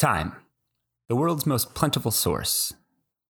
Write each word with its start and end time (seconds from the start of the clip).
Time, 0.00 0.32
the 1.10 1.14
world's 1.14 1.44
most 1.44 1.74
plentiful 1.74 2.10
source. 2.10 2.72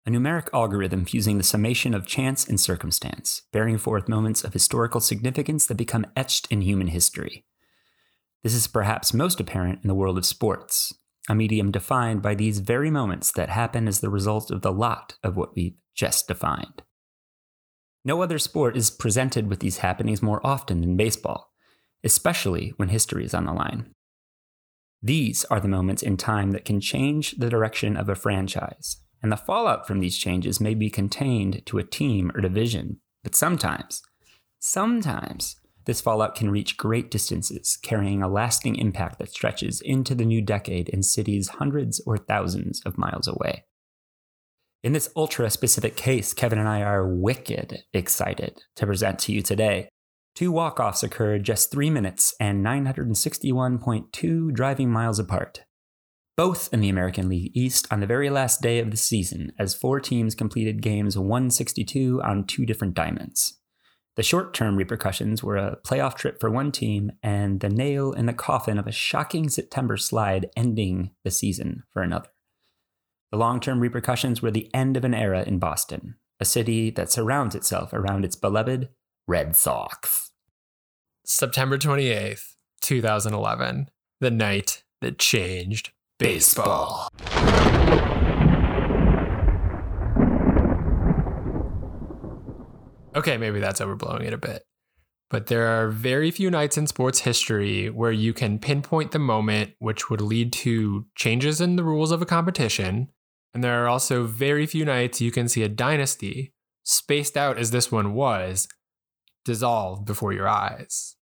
A 0.06 0.10
numeric 0.10 0.50
algorithm 0.54 1.06
fusing 1.06 1.38
the 1.38 1.44
summation 1.46 1.94
of 1.94 2.06
chance 2.06 2.46
and 2.46 2.60
circumstance, 2.60 3.44
bearing 3.54 3.78
forth 3.78 4.10
moments 4.10 4.44
of 4.44 4.52
historical 4.52 5.00
significance 5.00 5.66
that 5.68 5.76
become 5.76 6.06
etched 6.18 6.46
in 6.52 6.60
human 6.60 6.88
history. 6.88 7.46
This 8.44 8.54
is 8.54 8.68
perhaps 8.68 9.14
most 9.14 9.40
apparent 9.40 9.80
in 9.82 9.88
the 9.88 9.96
world 9.96 10.18
of 10.18 10.26
sports, 10.26 10.94
a 11.30 11.36
medium 11.36 11.72
defined 11.72 12.22
by 12.22 12.36
these 12.36 12.60
very 12.60 12.92
moments 12.92 13.32
that 13.32 13.48
happen 13.48 13.88
as 13.88 14.02
the 14.02 14.10
result 14.10 14.52
of 14.52 14.62
the 14.62 14.74
lot 14.74 15.16
of 15.24 15.38
what 15.38 15.56
we've 15.56 15.78
just 15.96 16.28
defined. 16.28 16.84
No 18.04 18.22
other 18.22 18.40
sport 18.40 18.76
is 18.76 18.90
presented 18.90 19.48
with 19.50 19.62
these 19.62 19.78
happenings 19.78 20.22
more 20.22 20.46
often 20.46 20.82
than 20.82 20.98
baseball, 20.98 21.54
especially 22.04 22.74
when 22.76 22.90
history 22.90 23.24
is 23.24 23.34
on 23.34 23.46
the 23.46 23.54
line. 23.54 23.94
These 25.02 25.46
are 25.46 25.60
the 25.60 25.68
moments 25.68 26.02
in 26.02 26.18
time 26.18 26.52
that 26.52 26.66
can 26.66 26.80
change 26.80 27.32
the 27.38 27.50
direction 27.50 27.96
of 27.96 28.10
a 28.10 28.16
franchise, 28.16 28.98
and 29.22 29.32
the 29.32 29.38
fallout 29.38 29.88
from 29.88 30.00
these 30.00 30.18
changes 30.18 30.60
may 30.60 30.74
be 30.74 30.90
contained 30.90 31.66
to 31.68 31.78
a 31.78 31.84
team 31.84 32.32
or 32.34 32.42
division, 32.42 33.00
but 33.24 33.36
sometimes, 33.36 34.02
sometimes, 34.60 35.58
this 35.86 36.02
fallout 36.02 36.36
can 36.36 36.52
reach 36.52 36.76
great 36.76 37.10
distances, 37.10 37.78
carrying 37.82 38.22
a 38.22 38.28
lasting 38.28 38.76
impact 38.76 39.20
that 39.20 39.30
stretches 39.30 39.80
into 39.80 40.14
the 40.14 40.26
new 40.26 40.42
decade 40.42 40.90
in 40.90 41.02
cities 41.02 41.48
hundreds 41.48 42.02
or 42.06 42.18
thousands 42.18 42.82
of 42.86 42.98
miles 42.98 43.28
away. 43.28 43.64
In 44.84 44.94
this 44.94 45.10
ultra 45.16 45.50
specific 45.50 45.96
case, 45.96 46.34
Kevin 46.34 46.60
and 46.60 46.68
I 46.68 46.82
are 46.82 47.08
wicked 47.08 47.84
excited 47.94 48.64
to 48.76 48.86
present 48.86 49.20
to 49.20 49.32
you 49.32 49.42
today. 49.42 49.90
Two 50.38 50.52
walk 50.52 50.80
offs 50.80 51.02
occurred 51.02 51.44
just 51.44 51.72
three 51.72 51.90
minutes 51.90 52.36
and 52.40 52.64
961.2 52.64 54.54
driving 54.54 54.92
miles 54.92 55.18
apart. 55.18 55.64
Both 56.36 56.72
in 56.72 56.80
the 56.80 56.90
American 56.90 57.28
League 57.28 57.50
East 57.56 57.88
on 57.90 58.02
the 58.02 58.06
very 58.06 58.30
last 58.30 58.62
day 58.62 58.78
of 58.78 58.92
the 58.92 58.98
season, 58.98 59.52
as 59.58 59.74
four 59.74 60.00
teams 60.00 60.36
completed 60.36 60.84
games 60.84 61.18
162 61.18 62.22
on 62.24 62.46
two 62.46 62.68
different 62.68 62.94
diamonds. 62.94 63.58
The 64.16 64.22
short 64.22 64.54
term 64.54 64.76
repercussions 64.76 65.44
were 65.44 65.58
a 65.58 65.78
playoff 65.84 66.14
trip 66.14 66.40
for 66.40 66.52
one 66.52 66.72
team 66.72 67.14
and 67.24 67.60
the 67.60 67.70
nail 67.70 68.12
in 68.12 68.28
the 68.28 68.32
coffin 68.32 68.78
of 68.78 68.86
a 68.86 68.92
shocking 68.92 69.50
September 69.50 69.98
slide 69.98 70.52
ending 70.56 71.16
the 71.24 71.32
season 71.32 71.82
for 71.90 72.04
another. 72.04 72.30
The 73.32 73.40
long 73.40 73.60
term 73.60 73.80
repercussions 73.80 74.44
were 74.44 74.52
the 74.52 74.70
end 74.72 74.98
of 74.98 75.04
an 75.04 75.16
era 75.16 75.44
in 75.48 75.58
Boston, 75.58 76.18
a 76.40 76.46
city 76.46 76.92
that 76.92 77.12
surrounds 77.12 77.56
itself 77.56 77.92
around 77.92 78.24
its 78.24 78.36
beloved 78.36 78.90
Red 79.28 79.56
Sox. 79.56 80.27
September 81.30 81.78
28th, 81.78 82.54
2011, 82.80 83.90
the 84.22 84.32
night 84.32 84.84
that 85.02 85.20
changed 85.20 85.92
baseball. 86.20 87.10
Okay, 93.14 93.36
maybe 93.36 93.60
that's 93.60 93.82
overblowing 93.82 94.22
it 94.22 94.32
a 94.32 94.38
bit. 94.38 94.64
But 95.30 95.48
there 95.48 95.68
are 95.68 95.90
very 95.90 96.32
few 96.32 96.50
nights 96.50 96.78
in 96.78 96.88
sports 96.88 97.20
history 97.20 97.90
where 97.90 98.14
you 98.14 98.32
can 98.32 98.58
pinpoint 98.58 99.12
the 99.12 99.20
moment 99.20 99.74
which 99.80 100.10
would 100.10 100.22
lead 100.22 100.54
to 100.54 101.08
changes 101.16 101.60
in 101.60 101.76
the 101.76 101.84
rules 101.84 102.12
of 102.12 102.22
a 102.22 102.26
competition. 102.26 103.10
And 103.54 103.62
there 103.62 103.84
are 103.84 103.90
also 103.90 104.24
very 104.24 104.66
few 104.66 104.86
nights 104.86 105.20
you 105.20 105.32
can 105.32 105.50
see 105.50 105.64
a 105.64 105.68
dynasty, 105.68 106.54
spaced 106.84 107.36
out 107.36 107.58
as 107.58 107.72
this 107.72 107.92
one 107.92 108.14
was, 108.14 108.70
dissolve 109.44 110.06
before 110.06 110.32
your 110.32 110.48
eyes. 110.48 111.17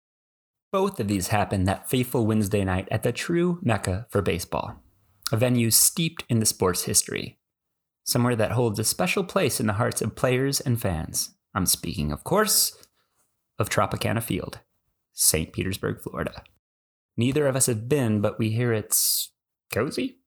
Both 0.72 1.02
of 1.02 1.10
these 1.10 1.28
happened 1.28 1.68
that 1.68 1.90
fateful 1.90 2.26
Wednesday 2.26 2.64
night 2.64 2.88
at 2.90 3.04
the 3.04 3.12
true 3.12 3.60
mecca 3.62 4.08
for 4.10 4.22
baseball, 4.22 4.82
a 5.30 5.36
venue 5.36 5.70
steeped 5.70 6.24
in 6.30 6.40
the 6.40 6.46
sport's 6.46 6.84
history, 6.84 7.38
somewhere 8.06 8.38
that 8.38 8.54
holds 8.54 8.80
a 8.80 8.86
special 8.86 9.26
place 9.26 9.60
in 9.60 9.68
the 9.68 9.74
hearts 9.74 10.02
of 10.02 10.16
players 10.16 10.62
and 10.62 10.82
fans. 10.82 11.36
I'm 11.54 11.66
speaking, 11.66 12.14
of 12.14 12.24
course, 12.24 12.78
of 13.60 13.70
Tropicana 13.70 14.24
Field, 14.24 14.60
St. 15.12 15.52
Petersburg, 15.52 16.00
Florida. 16.02 16.42
Neither 17.18 17.48
of 17.48 17.58
us 17.58 17.66
have 17.66 17.90
been, 17.90 18.22
but 18.22 18.40
we 18.40 18.52
hear 18.52 18.72
it's 18.72 19.34
cozy. 19.74 20.21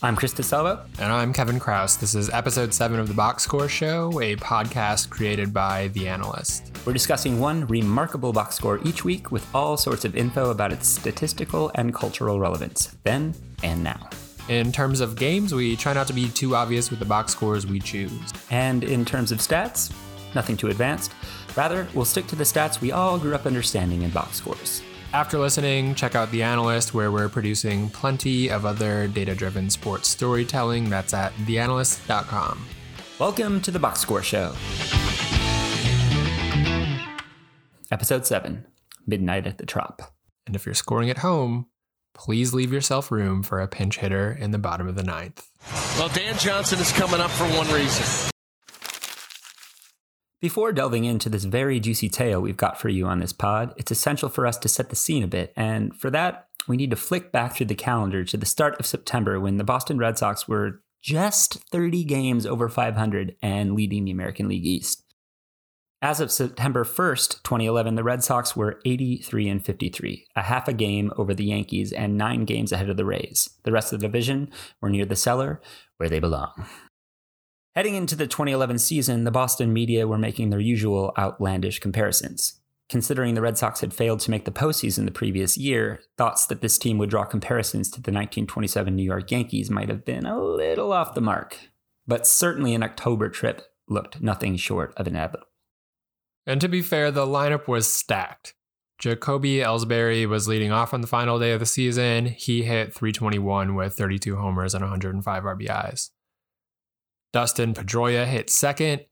I'm 0.00 0.14
Chris 0.14 0.32
DeSalvo. 0.32 0.84
And 1.00 1.12
I'm 1.12 1.32
Kevin 1.32 1.58
Chroust. 1.58 1.98
This 1.98 2.14
is 2.14 2.30
episode 2.30 2.72
seven 2.72 3.00
of 3.00 3.08
the 3.08 3.14
Box 3.14 3.42
Score 3.42 3.68
Show, 3.68 4.20
a 4.20 4.36
podcast 4.36 5.10
created 5.10 5.52
by 5.52 5.88
The 5.88 6.06
Analyst. 6.06 6.70
We're 6.86 6.92
discussing 6.92 7.40
one 7.40 7.66
remarkable 7.66 8.32
box 8.32 8.54
score 8.54 8.78
each 8.84 9.04
week 9.04 9.32
with 9.32 9.44
all 9.52 9.76
sorts 9.76 10.04
of 10.04 10.14
info 10.14 10.50
about 10.50 10.72
its 10.72 10.86
statistical 10.86 11.72
and 11.74 11.92
cultural 11.92 12.38
relevance, 12.38 12.96
then 13.02 13.34
and 13.64 13.82
now. 13.82 14.08
In 14.48 14.70
terms 14.70 15.00
of 15.00 15.16
games, 15.16 15.52
we 15.52 15.74
try 15.74 15.94
not 15.94 16.06
to 16.06 16.12
be 16.12 16.28
too 16.28 16.54
obvious 16.54 16.90
with 16.90 17.00
the 17.00 17.04
box 17.04 17.32
scores 17.32 17.66
we 17.66 17.80
choose. 17.80 18.32
And 18.50 18.84
in 18.84 19.04
terms 19.04 19.32
of 19.32 19.38
stats, 19.38 19.92
nothing 20.32 20.56
too 20.56 20.68
advanced. 20.68 21.10
Rather, 21.56 21.88
we'll 21.92 22.04
stick 22.04 22.28
to 22.28 22.36
the 22.36 22.44
stats 22.44 22.80
we 22.80 22.92
all 22.92 23.18
grew 23.18 23.34
up 23.34 23.46
understanding 23.46 24.02
in 24.02 24.10
box 24.10 24.36
scores. 24.36 24.80
After 25.12 25.38
listening, 25.38 25.94
check 25.94 26.14
out 26.14 26.30
The 26.30 26.42
Analyst, 26.42 26.92
where 26.92 27.10
we're 27.10 27.30
producing 27.30 27.88
plenty 27.88 28.50
of 28.50 28.66
other 28.66 29.08
data 29.08 29.34
driven 29.34 29.70
sports 29.70 30.06
storytelling. 30.06 30.90
That's 30.90 31.14
at 31.14 31.32
theanalyst.com. 31.46 32.66
Welcome 33.18 33.62
to 33.62 33.70
the 33.70 33.78
Box 33.78 34.00
Score 34.00 34.22
Show. 34.22 34.54
Episode 37.90 38.26
7 38.26 38.66
Midnight 39.06 39.46
at 39.46 39.56
the 39.56 39.64
Trop. 39.64 40.02
And 40.46 40.54
if 40.54 40.66
you're 40.66 40.74
scoring 40.74 41.08
at 41.08 41.18
home, 41.18 41.68
please 42.12 42.52
leave 42.52 42.70
yourself 42.70 43.10
room 43.10 43.42
for 43.42 43.60
a 43.60 43.66
pinch 43.68 43.98
hitter 43.98 44.30
in 44.30 44.50
the 44.50 44.58
bottom 44.58 44.86
of 44.86 44.94
the 44.94 45.02
ninth. 45.02 45.48
Well, 45.98 46.10
Dan 46.10 46.36
Johnson 46.36 46.80
is 46.80 46.92
coming 46.92 47.20
up 47.20 47.30
for 47.30 47.44
one 47.44 47.68
reason. 47.68 48.30
Before 50.40 50.72
delving 50.72 51.04
into 51.04 51.28
this 51.28 51.42
very 51.44 51.80
juicy 51.80 52.08
tale 52.08 52.40
we've 52.40 52.56
got 52.56 52.80
for 52.80 52.88
you 52.88 53.06
on 53.06 53.18
this 53.18 53.32
pod, 53.32 53.74
it's 53.76 53.90
essential 53.90 54.28
for 54.28 54.46
us 54.46 54.56
to 54.58 54.68
set 54.68 54.88
the 54.88 54.96
scene 54.96 55.24
a 55.24 55.28
bit. 55.28 55.52
And 55.56 55.96
for 55.96 56.10
that, 56.10 56.46
we 56.68 56.76
need 56.76 56.90
to 56.90 56.96
flick 56.96 57.32
back 57.32 57.56
through 57.56 57.66
the 57.66 57.74
calendar 57.74 58.22
to 58.24 58.36
the 58.36 58.46
start 58.46 58.78
of 58.78 58.86
September 58.86 59.40
when 59.40 59.56
the 59.56 59.64
Boston 59.64 59.98
Red 59.98 60.16
Sox 60.16 60.46
were 60.46 60.80
just 61.02 61.54
30 61.72 62.04
games 62.04 62.46
over 62.46 62.68
500 62.68 63.34
and 63.42 63.74
leading 63.74 64.04
the 64.04 64.12
American 64.12 64.46
League 64.46 64.66
East. 64.66 65.02
As 66.00 66.20
of 66.20 66.30
September 66.30 66.84
1st, 66.84 67.42
2011, 67.42 67.96
the 67.96 68.04
Red 68.04 68.22
Sox 68.22 68.54
were 68.54 68.80
83 68.84 69.48
and 69.48 69.64
53, 69.64 70.26
a 70.36 70.42
half 70.42 70.68
a 70.68 70.72
game 70.72 71.10
over 71.16 71.34
the 71.34 71.46
Yankees 71.46 71.90
and 71.90 72.16
nine 72.16 72.44
games 72.44 72.70
ahead 72.70 72.88
of 72.88 72.96
the 72.96 73.04
Rays. 73.04 73.50
The 73.64 73.72
rest 73.72 73.92
of 73.92 73.98
the 73.98 74.06
division 74.06 74.52
were 74.80 74.90
near 74.90 75.04
the 75.04 75.16
cellar, 75.16 75.60
where 75.96 76.08
they 76.08 76.20
belong. 76.20 76.68
Heading 77.78 77.94
into 77.94 78.16
the 78.16 78.26
2011 78.26 78.80
season, 78.80 79.22
the 79.22 79.30
Boston 79.30 79.72
media 79.72 80.08
were 80.08 80.18
making 80.18 80.50
their 80.50 80.58
usual 80.58 81.12
outlandish 81.16 81.78
comparisons. 81.78 82.58
Considering 82.88 83.34
the 83.34 83.40
Red 83.40 83.56
Sox 83.56 83.82
had 83.82 83.94
failed 83.94 84.18
to 84.18 84.32
make 84.32 84.44
the 84.44 84.50
postseason 84.50 85.04
the 85.04 85.12
previous 85.12 85.56
year, 85.56 86.00
thoughts 86.16 86.44
that 86.46 86.60
this 86.60 86.76
team 86.76 86.98
would 86.98 87.08
draw 87.08 87.24
comparisons 87.24 87.88
to 87.90 88.02
the 88.02 88.10
1927 88.10 88.96
New 88.96 89.04
York 89.04 89.30
Yankees 89.30 89.70
might 89.70 89.88
have 89.88 90.04
been 90.04 90.26
a 90.26 90.40
little 90.40 90.92
off 90.92 91.14
the 91.14 91.20
mark. 91.20 91.56
But 92.04 92.26
certainly 92.26 92.74
an 92.74 92.82
October 92.82 93.28
trip 93.28 93.62
looked 93.88 94.20
nothing 94.20 94.56
short 94.56 94.92
of 94.96 95.06
inevitable. 95.06 95.46
And 96.48 96.60
to 96.60 96.68
be 96.68 96.82
fair, 96.82 97.12
the 97.12 97.26
lineup 97.26 97.68
was 97.68 97.94
stacked. 97.94 98.54
Jacoby 98.98 99.58
Ellsbury 99.58 100.28
was 100.28 100.48
leading 100.48 100.72
off 100.72 100.92
on 100.92 101.00
the 101.00 101.06
final 101.06 101.38
day 101.38 101.52
of 101.52 101.60
the 101.60 101.64
season. 101.64 102.26
He 102.26 102.64
hit 102.64 102.92
321 102.92 103.76
with 103.76 103.94
32 103.94 104.34
homers 104.34 104.74
and 104.74 104.82
105 104.82 105.44
RBIs. 105.44 106.10
Dustin 107.32 107.74
Pedroia 107.74 108.26
hit 108.26 108.50
second. 108.50 109.04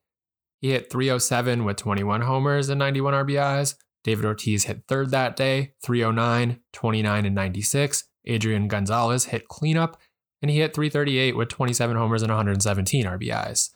He 0.60 0.70
hit 0.70 0.90
307 0.90 1.64
with 1.64 1.76
21 1.76 2.22
homers 2.22 2.68
and 2.68 2.78
91 2.78 3.14
RBIs. 3.14 3.74
David 4.04 4.24
Ortiz 4.24 4.64
hit 4.64 4.84
third 4.88 5.10
that 5.10 5.36
day, 5.36 5.72
309, 5.82 6.60
29, 6.72 7.26
and 7.26 7.34
96. 7.34 8.04
Adrian 8.24 8.68
Gonzalez 8.68 9.26
hit 9.26 9.48
cleanup, 9.48 10.00
and 10.40 10.50
he 10.50 10.58
hit 10.58 10.74
338 10.74 11.36
with 11.36 11.48
27 11.48 11.96
homers 11.96 12.22
and 12.22 12.30
117 12.30 13.04
RBIs. 13.04 13.70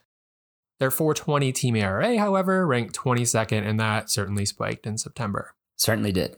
Their 0.79 0.91
420 0.91 1.53
team 1.53 1.77
ERA, 1.77 2.19
however, 2.19 2.67
ranked 2.67 2.97
22nd, 2.97 3.69
and 3.69 3.79
that 3.79 4.09
certainly 4.09 4.47
spiked 4.47 4.87
in 4.87 4.97
September. 4.97 5.55
Certainly 5.77 6.13
did. 6.13 6.37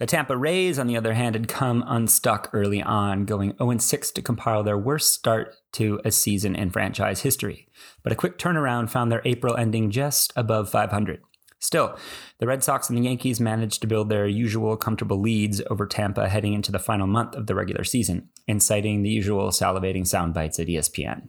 The 0.00 0.06
Tampa 0.06 0.36
Rays, 0.36 0.78
on 0.78 0.88
the 0.88 0.96
other 0.96 1.14
hand, 1.14 1.36
had 1.36 1.46
come 1.46 1.84
unstuck 1.86 2.50
early 2.52 2.82
on, 2.82 3.24
going 3.26 3.56
0 3.58 3.78
6 3.78 4.10
to 4.10 4.22
compile 4.22 4.64
their 4.64 4.76
worst 4.76 5.14
start 5.14 5.54
to 5.74 6.00
a 6.04 6.10
season 6.10 6.56
in 6.56 6.70
franchise 6.70 7.20
history. 7.20 7.68
But 8.02 8.12
a 8.12 8.16
quick 8.16 8.36
turnaround 8.36 8.90
found 8.90 9.12
their 9.12 9.22
April 9.24 9.56
ending 9.56 9.92
just 9.92 10.32
above 10.34 10.68
500. 10.68 11.20
Still, 11.60 11.96
the 12.40 12.46
Red 12.46 12.64
Sox 12.64 12.90
and 12.90 12.98
the 12.98 13.04
Yankees 13.04 13.40
managed 13.40 13.80
to 13.82 13.86
build 13.86 14.08
their 14.08 14.26
usual 14.26 14.76
comfortable 14.76 15.20
leads 15.20 15.62
over 15.70 15.86
Tampa 15.86 16.28
heading 16.28 16.54
into 16.54 16.72
the 16.72 16.78
final 16.80 17.06
month 17.06 17.36
of 17.36 17.46
the 17.46 17.54
regular 17.54 17.84
season, 17.84 18.28
inciting 18.48 19.02
the 19.02 19.10
usual 19.10 19.48
salivating 19.50 20.06
sound 20.06 20.34
bites 20.34 20.58
at 20.58 20.66
ESPN. 20.66 21.28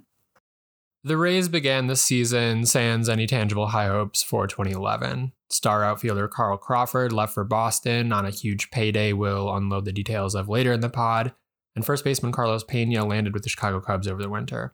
The 1.06 1.18
Rays 1.18 1.48
began 1.50 1.86
the 1.86 1.96
season 1.96 2.66
sans 2.66 3.10
any 3.10 3.28
tangible 3.28 3.68
high 3.68 3.86
hopes 3.86 4.24
for 4.24 4.48
2011. 4.48 5.34
Star 5.52 5.84
outfielder 5.84 6.28
Carl 6.28 6.58
Crawford 6.58 7.14
left 7.14 7.36
for 7.36 7.44
Boston 7.44 8.12
on 8.12 8.26
a 8.26 8.32
huge 8.32 8.72
payday 8.72 9.14
we'll 9.14 9.56
unload 9.56 9.86
the 9.86 9.92
details 9.92 10.34
of 10.34 10.50
later 10.50 10.74
in 10.74 10.80
the 10.80 10.90
pod, 10.90 11.32
and 11.76 11.86
first 11.86 12.04
baseman 12.04 12.32
Carlos 12.32 12.64
Pena 12.64 13.06
landed 13.06 13.36
with 13.36 13.44
the 13.44 13.50
Chicago 13.50 13.80
Cubs 13.80 14.08
over 14.08 14.20
the 14.20 14.32
winter. 14.32 14.74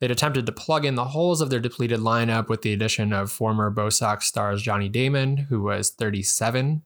They'd 0.00 0.12
attempted 0.12 0.46
to 0.46 0.52
plug 0.52 0.84
in 0.84 0.94
the 0.94 1.06
holes 1.06 1.40
of 1.40 1.50
their 1.50 1.58
depleted 1.58 1.98
lineup 1.98 2.48
with 2.48 2.62
the 2.62 2.72
addition 2.72 3.12
of 3.12 3.32
former 3.32 3.68
Bo 3.68 3.90
Sox 3.90 4.26
stars 4.26 4.62
Johnny 4.62 4.88
Damon, 4.88 5.38
who 5.48 5.60
was 5.60 5.90
37 5.90 6.84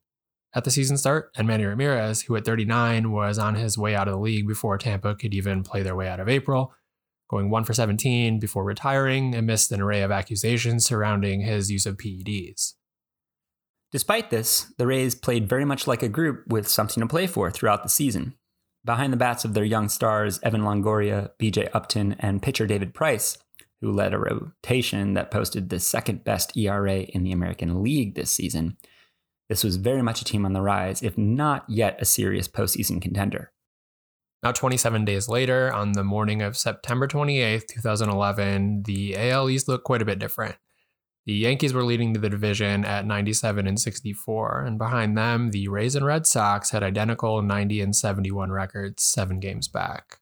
at 0.55 0.65
the 0.65 0.71
season 0.71 0.97
start, 0.97 1.31
and 1.37 1.47
Manny 1.47 1.67
Ramirez, 1.67 2.23
who 2.23 2.37
at 2.37 2.47
39 2.47 3.13
was 3.13 3.39
on 3.39 3.57
his 3.57 3.77
way 3.77 3.95
out 3.95 4.09
of 4.09 4.15
the 4.15 4.21
league 4.21 4.49
before 4.49 4.79
Tampa 4.79 5.15
could 5.15 5.35
even 5.35 5.63
play 5.63 5.83
their 5.83 5.95
way 5.95 6.09
out 6.09 6.21
of 6.21 6.29
April, 6.31 6.73
going 7.31 7.49
1 7.49 7.65
for 7.65 7.73
17 7.73 8.41
before 8.41 8.65
retiring 8.65 9.35
amidst 9.35 9.71
an 9.71 9.81
array 9.81 10.03
of 10.03 10.11
accusations 10.11 10.85
surrounding 10.85 11.41
his 11.41 11.71
use 11.71 11.87
of 11.87 11.97
PEDs. 11.97 12.75
Despite 13.93 14.31
this, 14.31 14.73
the 14.79 14.87
Rays 14.87 15.15
played 15.15 15.49
very 15.49 15.65
much 15.65 15.87
like 15.87 16.03
a 16.03 16.09
group 16.09 16.47
with 16.49 16.69
something 16.69 17.01
to 17.01 17.07
play 17.07 17.27
for 17.27 17.51
throughout 17.51 17.83
the 17.83 17.89
season. 17.89 18.35
Behind 18.85 19.13
the 19.13 19.17
bats 19.17 19.45
of 19.45 19.55
their 19.55 19.65
young 19.65 19.89
stars, 19.89 20.41
Evan 20.43 20.63
Longoria, 20.63 21.31
BJ 21.41 21.69
Upton, 21.73 22.17
and 22.19 22.43
pitcher 22.43 22.67
David 22.67 22.95
Price, 22.95 23.39
who 23.81 23.93
led 23.93 24.13
a 24.13 24.19
rotation 24.19 25.15
that 25.15 25.31
posted 25.31 25.69
the 25.69 25.81
second 25.81 26.25
best 26.25 26.57
ERA 26.57 27.01
in 27.01 27.25
the 27.25 27.33
American 27.33 27.83
League 27.83 28.15
this 28.15 28.33
season, 28.33 28.77
this 29.49 29.65
was 29.65 29.77
very 29.77 30.03
much 30.03 30.21
a 30.21 30.25
team 30.25 30.47
on 30.47 30.53
the 30.53 30.63
rise, 30.63 31.03
if 31.03 31.19
not 31.19 31.65
yet 31.69 32.01
a 32.01 32.05
serious 32.05 32.47
postseason 32.47 33.03
contender. 33.03 33.53
Now, 34.43 34.53
27 34.53 35.05
days 35.05 35.29
later, 35.29 35.71
on 35.71 35.93
the 35.93 36.03
morning 36.03 36.41
of 36.41 36.57
September 36.57 37.07
28th, 37.07 37.67
2011, 37.67 38.85
the 38.85 39.15
AL 39.15 39.51
East 39.51 39.69
looked 39.69 39.85
quite 39.85 40.01
a 40.01 40.07
bit 40.07 40.19
different. 40.19 40.57
The 41.27 41.35
Yankees 41.35 41.75
were 41.75 41.85
leading 41.85 42.15
the 42.15 42.31
division 42.31 42.87
at 42.87 43.05
97 43.05 43.67
and 43.67 43.79
64, 43.79 44.65
and 44.65 44.79
behind 44.79 45.19
them, 45.19 45.51
the 45.51 45.69
Rays 45.69 45.95
and 45.95 46.07
Red 46.07 46.27
Sox 46.27 46.71
had 46.71 46.83
identical 46.83 47.43
90 47.43 47.83
and 47.83 47.95
71 47.95 48.51
records, 48.51 49.03
seven 49.03 49.41
games 49.41 49.69
back. 49.69 50.21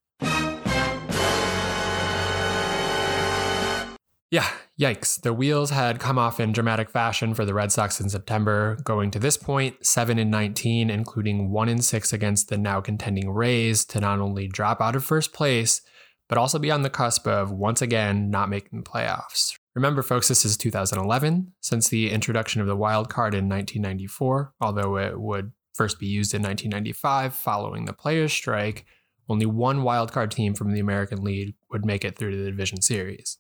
Yeah, 4.33 4.49
yikes. 4.79 5.21
The 5.21 5.33
wheels 5.33 5.71
had 5.71 5.99
come 5.99 6.19
off 6.19 6.39
in 6.39 6.53
dramatic 6.53 6.91
fashion 6.91 7.35
for 7.35 7.45
the 7.45 7.55
Red 7.55 7.73
Sox 7.73 8.01
in 8.01 8.09
September, 8.09 8.79
going 8.85 9.11
to 9.11 9.19
this 9.19 9.37
point 9.37 9.85
7 9.85 10.19
and 10.19 10.31
19, 10.31 10.89
including 10.89 11.51
1 11.51 11.69
and 11.69 11.85
6 11.85 12.13
against 12.13 12.49
the 12.49 12.57
now 12.57 12.81
contending 12.81 13.31
Rays 13.31 13.85
to 13.87 14.01
not 14.01 14.21
only 14.21 14.47
drop 14.47 14.81
out 14.81 14.97
of 14.97 15.05
first 15.05 15.33
place, 15.33 15.83
but 16.29 16.39
also 16.39 16.59
be 16.59 16.71
on 16.71 16.83
the 16.83 16.91
cusp 16.91 17.27
of 17.27 17.51
once 17.51 17.83
again 17.83 18.31
not 18.31 18.49
making 18.49 18.79
the 18.79 18.89
playoffs. 18.89 19.59
Remember, 19.75 20.03
folks, 20.03 20.29
this 20.29 20.45
is 20.45 20.57
2011. 20.57 21.53
Since 21.61 21.89
the 21.89 22.11
introduction 22.11 22.61
of 22.61 22.67
the 22.67 22.77
wild 22.77 23.09
card 23.09 23.35
in 23.35 23.49
1994, 23.49 24.55
although 24.61 24.97
it 24.99 25.21
would 25.21 25.53
first 25.75 25.99
be 25.99 26.07
used 26.07 26.35
in 26.35 26.43
1995 26.43 27.35
following 27.35 27.85
the 27.85 27.93
players' 27.93 28.33
strike, 28.33 28.85
only 29.29 29.47
one 29.47 29.83
wild 29.83 30.13
card 30.13 30.31
team 30.31 30.55
from 30.55 30.73
the 30.73 30.81
American 30.81 31.23
League 31.23 31.55
would 31.71 31.85
make 31.85 32.05
it 32.05 32.19
through 32.19 32.33
to 32.33 32.37
the 32.37 32.51
division 32.51 32.83
series. 32.83 33.39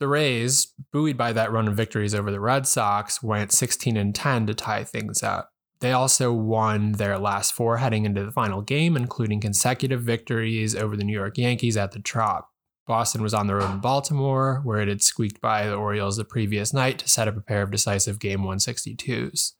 The 0.00 0.08
Rays, 0.08 0.72
buoyed 0.92 1.16
by 1.16 1.32
that 1.32 1.50
run 1.50 1.66
of 1.66 1.74
victories 1.74 2.14
over 2.14 2.30
the 2.30 2.40
Red 2.40 2.66
Sox, 2.66 3.22
went 3.22 3.50
16 3.52 3.96
and 3.96 4.14
10 4.14 4.46
to 4.46 4.54
tie 4.54 4.84
things 4.84 5.22
up. 5.22 5.50
They 5.80 5.92
also 5.92 6.32
won 6.32 6.92
their 6.92 7.18
last 7.18 7.52
four 7.52 7.78
heading 7.78 8.04
into 8.04 8.24
the 8.24 8.32
final 8.32 8.62
game, 8.62 8.96
including 8.96 9.40
consecutive 9.40 10.02
victories 10.02 10.74
over 10.74 10.96
the 10.96 11.04
New 11.04 11.12
York 11.12 11.38
Yankees 11.38 11.76
at 11.76 11.92
the 11.92 12.00
Trop. 12.00 12.48
Boston 12.86 13.22
was 13.22 13.34
on 13.34 13.46
the 13.46 13.54
road 13.54 13.70
in 13.70 13.80
Baltimore, 13.80 14.60
where 14.64 14.80
it 14.80 14.88
had 14.88 15.02
squeaked 15.02 15.40
by 15.40 15.66
the 15.66 15.74
Orioles 15.74 16.16
the 16.16 16.24
previous 16.24 16.72
night 16.72 16.98
to 17.00 17.08
set 17.08 17.28
up 17.28 17.36
a 17.36 17.42
pair 17.42 17.62
of 17.62 17.70
decisive 17.70 18.18
Game 18.18 18.40
162s. 18.40 19.52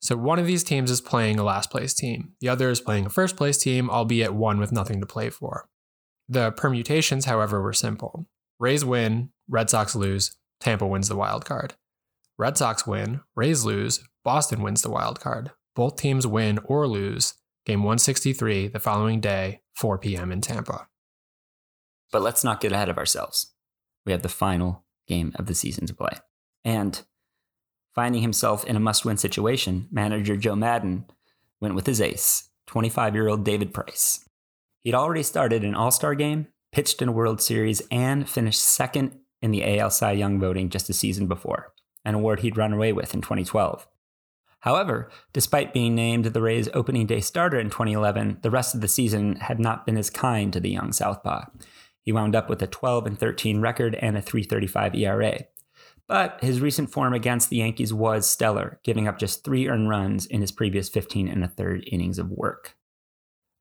So 0.00 0.16
one 0.16 0.38
of 0.38 0.46
these 0.46 0.62
teams 0.62 0.90
is 0.90 1.00
playing 1.00 1.38
a 1.38 1.44
last 1.44 1.70
place 1.70 1.94
team. 1.94 2.34
The 2.40 2.48
other 2.48 2.70
is 2.70 2.80
playing 2.80 3.06
a 3.06 3.10
first 3.10 3.36
place 3.36 3.58
team, 3.58 3.90
albeit 3.90 4.34
one 4.34 4.58
with 4.60 4.72
nothing 4.72 5.00
to 5.00 5.06
play 5.06 5.30
for. 5.30 5.68
The 6.28 6.52
permutations, 6.52 7.24
however, 7.24 7.62
were 7.62 7.72
simple. 7.72 8.28
Rays 8.58 8.84
win, 8.84 9.30
Red 9.48 9.70
Sox 9.70 9.94
lose, 9.94 10.36
Tampa 10.60 10.86
wins 10.86 11.08
the 11.08 11.16
wild 11.16 11.44
card. 11.44 11.74
Red 12.36 12.56
Sox 12.56 12.86
win, 12.86 13.20
Rays 13.36 13.64
lose, 13.64 14.00
Boston 14.24 14.62
wins 14.62 14.82
the 14.82 14.90
wild 14.90 15.20
card. 15.20 15.52
Both 15.74 15.96
teams 15.96 16.26
win 16.26 16.58
or 16.64 16.86
lose. 16.86 17.34
Game 17.64 17.80
163 17.80 18.68
the 18.68 18.80
following 18.80 19.20
day, 19.20 19.60
4 19.76 19.98
p.m. 19.98 20.32
in 20.32 20.40
Tampa. 20.40 20.88
But 22.10 22.22
let's 22.22 22.42
not 22.42 22.60
get 22.60 22.72
ahead 22.72 22.88
of 22.88 22.98
ourselves. 22.98 23.52
We 24.04 24.12
have 24.12 24.22
the 24.22 24.28
final 24.28 24.84
game 25.06 25.32
of 25.36 25.46
the 25.46 25.54
season 25.54 25.86
to 25.86 25.94
play. 25.94 26.12
And 26.64 27.02
finding 27.94 28.22
himself 28.22 28.64
in 28.64 28.76
a 28.76 28.80
must 28.80 29.04
win 29.04 29.18
situation, 29.18 29.88
manager 29.90 30.36
Joe 30.36 30.56
Maddon 30.56 31.06
went 31.60 31.74
with 31.74 31.86
his 31.86 32.00
ace, 32.00 32.48
25 32.66 33.14
year 33.14 33.28
old 33.28 33.44
David 33.44 33.74
Price. 33.74 34.24
He'd 34.80 34.94
already 34.94 35.22
started 35.22 35.64
an 35.64 35.74
All 35.74 35.90
Star 35.90 36.14
game 36.14 36.48
pitched 36.72 37.02
in 37.02 37.08
a 37.08 37.12
World 37.12 37.40
Series, 37.40 37.82
and 37.90 38.28
finished 38.28 38.60
second 38.60 39.18
in 39.40 39.50
the 39.50 39.78
AL 39.78 39.90
Cy 39.90 40.12
Young 40.12 40.38
voting 40.38 40.68
just 40.68 40.90
a 40.90 40.94
season 40.94 41.26
before, 41.26 41.72
an 42.04 42.14
award 42.14 42.40
he'd 42.40 42.56
run 42.56 42.72
away 42.72 42.92
with 42.92 43.14
in 43.14 43.20
2012. 43.20 43.86
However, 44.60 45.08
despite 45.32 45.72
being 45.72 45.94
named 45.94 46.24
the 46.24 46.42
Rays' 46.42 46.68
opening 46.74 47.06
day 47.06 47.20
starter 47.20 47.60
in 47.60 47.70
2011, 47.70 48.38
the 48.42 48.50
rest 48.50 48.74
of 48.74 48.80
the 48.80 48.88
season 48.88 49.36
had 49.36 49.60
not 49.60 49.86
been 49.86 49.96
as 49.96 50.10
kind 50.10 50.52
to 50.52 50.60
the 50.60 50.70
young 50.70 50.92
Southpaw. 50.92 51.44
He 52.02 52.12
wound 52.12 52.34
up 52.34 52.48
with 52.48 52.60
a 52.62 52.66
12 52.66 53.06
and 53.06 53.18
13 53.18 53.60
record 53.60 53.94
and 53.96 54.16
a 54.16 54.22
335 54.22 54.94
ERA. 54.96 55.40
But 56.08 56.42
his 56.42 56.60
recent 56.60 56.90
form 56.90 57.12
against 57.12 57.50
the 57.50 57.58
Yankees 57.58 57.92
was 57.92 58.28
stellar, 58.28 58.80
giving 58.82 59.06
up 59.06 59.18
just 59.18 59.44
three 59.44 59.68
earned 59.68 59.90
runs 59.90 60.26
in 60.26 60.40
his 60.40 60.50
previous 60.50 60.88
15 60.88 61.28
and 61.28 61.44
a 61.44 61.48
third 61.48 61.84
innings 61.86 62.18
of 62.18 62.30
work. 62.30 62.76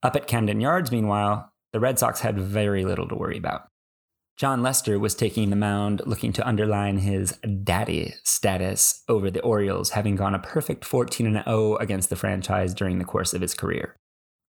Up 0.02 0.16
at 0.16 0.28
Camden 0.28 0.62
Yards, 0.62 0.92
meanwhile, 0.92 1.52
the 1.74 1.80
Red 1.80 2.00
Sox 2.00 2.22
had 2.22 2.40
very 2.40 2.86
little 2.86 3.08
to 3.08 3.16
worry 3.16 3.38
about. 3.38 3.68
Jon 4.38 4.62
Lester 4.62 5.00
was 5.00 5.16
taking 5.16 5.50
the 5.50 5.56
mound, 5.56 6.04
looking 6.06 6.32
to 6.34 6.48
underline 6.48 7.00
his 7.00 7.32
daddy 7.64 8.14
status 8.24 9.04
over 9.10 9.32
the 9.32 9.42
Orioles, 9.42 9.92
having 9.92 10.16
gone 10.16 10.36
a 10.36 10.40
perfect 10.40 10.86
14 10.86 11.44
0 11.44 11.76
against 11.78 12.12
the 12.12 12.16
franchise 12.16 12.76
during 12.76 13.00
the 13.00 13.06
course 13.06 13.34
of 13.34 13.42
his 13.42 13.56
career. 13.56 13.96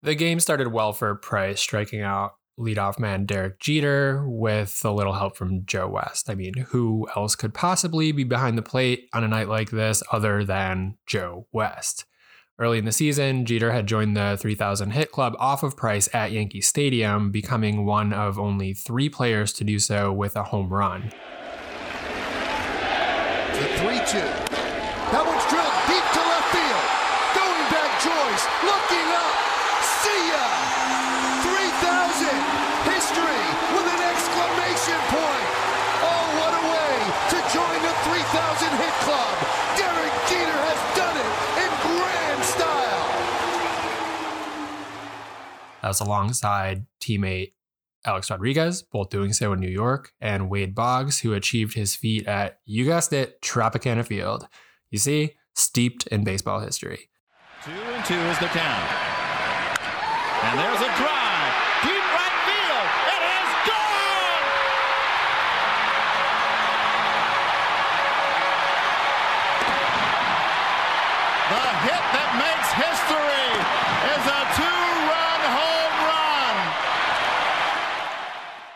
The 0.04 0.14
game 0.14 0.42
started 0.42 0.74
well 0.74 0.92
for 0.92 1.16
Price, 1.16 1.62
striking 1.62 2.02
out 2.02 2.34
leadoff 2.60 3.00
man 3.00 3.26
Derek 3.26 3.60
Jeter 3.60 4.28
with 4.28 4.82
a 4.84 4.92
little 4.92 5.14
help 5.14 5.38
from 5.38 5.66
Joe 5.66 5.88
West. 5.88 6.30
I 6.30 6.36
mean, 6.36 6.54
who 6.70 7.08
else 7.16 7.36
could 7.36 7.54
possibly 7.54 8.12
be 8.12 8.24
behind 8.24 8.58
the 8.58 8.64
plate 8.64 9.08
on 9.14 9.24
a 9.24 9.28
night 9.28 9.48
like 9.48 9.70
this 9.70 10.04
other 10.12 10.44
than 10.44 10.98
Joe 11.06 11.48
West? 11.52 12.06
Early 12.60 12.80
in 12.80 12.86
the 12.86 12.92
season, 12.92 13.46
Jeter 13.46 13.72
had 13.72 13.86
joined 13.86 14.18
the 14.18 14.36
3,000 14.42 14.90
hit 14.90 15.12
club 15.12 15.36
off 15.38 15.62
of 15.62 15.78
Price 15.78 16.10
at 16.12 16.32
Yankee 16.32 16.62
Stadium, 16.62 17.30
becoming 17.30 17.86
one 17.86 18.12
of 18.12 18.40
only 18.40 18.74
three 18.74 19.10
players 19.10 19.54
to 19.54 19.64
do 19.64 19.78
so 19.78 20.12
with 20.12 20.36
a 20.36 20.42
home 20.42 20.74
run. 20.74 21.12
The 23.54 23.68
3 23.78 24.02
2. 24.10 24.18
That 25.14 25.22
one's 25.22 25.46
drilled 25.54 25.78
deep 25.86 26.02
to 26.02 26.22
left 26.26 26.50
field. 26.50 26.86
Going 27.38 27.66
back, 27.70 27.94
Joyce. 28.02 28.46
Looking 28.66 29.06
up. 29.14 29.38
See 30.02 30.22
ya! 30.34 30.42
3,000. 31.46 32.42
History 32.90 33.44
with 33.70 33.86
an 33.86 34.02
exclamation 34.02 34.98
point. 35.14 35.48
Oh, 36.02 36.26
what 36.42 36.58
a 36.58 36.64
way 36.74 36.94
to 37.06 37.38
join 37.54 37.78
the 37.86 37.94
3,000 38.02 38.82
hit 38.82 38.96
club. 39.06 39.36
Derek 39.78 40.16
Jeter 40.26 40.58
has 40.66 40.82
done 40.98 41.18
it 41.22 41.32
in 41.62 41.70
grand 41.86 42.42
style. 42.46 43.06
Was 45.88 46.02
alongside 46.02 46.86
teammate 47.00 47.54
Alex 48.06 48.30
Rodriguez, 48.30 48.82
both 48.82 49.10
doing 49.10 49.32
so 49.32 49.54
in 49.54 49.62
New 49.62 49.70
York, 49.70 50.12
and 50.20 50.50
Wade 50.50 50.76
Boggs, 50.76 51.22
who 51.22 51.34
achieved 51.34 51.76
his 51.76 51.96
feat 51.96 52.28
at, 52.28 52.60
you 52.66 52.84
guessed 52.84 53.14
it, 53.14 53.42
Tropicana 53.42 54.06
Field. 54.06 54.50
You 54.92 55.00
see, 55.00 55.36
steeped 55.56 56.06
in 56.08 56.26
baseball 56.26 56.60
history. 56.60 57.10
Two 57.64 57.72
and 57.72 58.06
two 58.06 58.16
is 58.16 58.40
the 58.40 58.48
count. 58.48 58.92
And 60.44 60.60
there's 60.60 60.82
a 60.82 60.98
drive. 60.98 61.27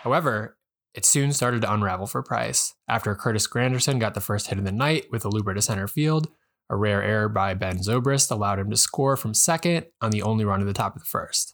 However, 0.02 0.58
it 0.96 1.06
soon 1.06 1.32
started 1.32 1.62
to 1.62 1.72
unravel 1.72 2.08
for 2.08 2.24
Price. 2.24 2.74
After 2.88 3.14
Curtis 3.14 3.48
Granderson 3.48 4.00
got 4.00 4.16
the 4.16 4.20
first 4.20 4.48
hit 4.48 4.58
of 4.58 4.66
the 4.66 4.72
night 4.72 5.06
with 5.12 5.24
a 5.24 5.30
looper 5.30 5.54
to 5.54 5.62
center 5.62 5.88
field, 5.88 6.28
a 6.72 6.76
rare 6.76 7.04
error 7.04 7.30
by 7.30 7.54
Ben 7.54 7.78
Zobrist 7.78 8.32
allowed 8.32 8.58
him 8.58 8.72
to 8.72 8.78
score 8.78 9.16
from 9.16 9.36
second 9.36 9.86
on 10.02 10.10
the 10.10 10.24
only 10.24 10.44
run 10.44 10.60
at 10.60 10.66
the 10.66 10.74
top 10.74 10.96
of 10.96 11.04
the 11.04 11.08
first. 11.08 11.54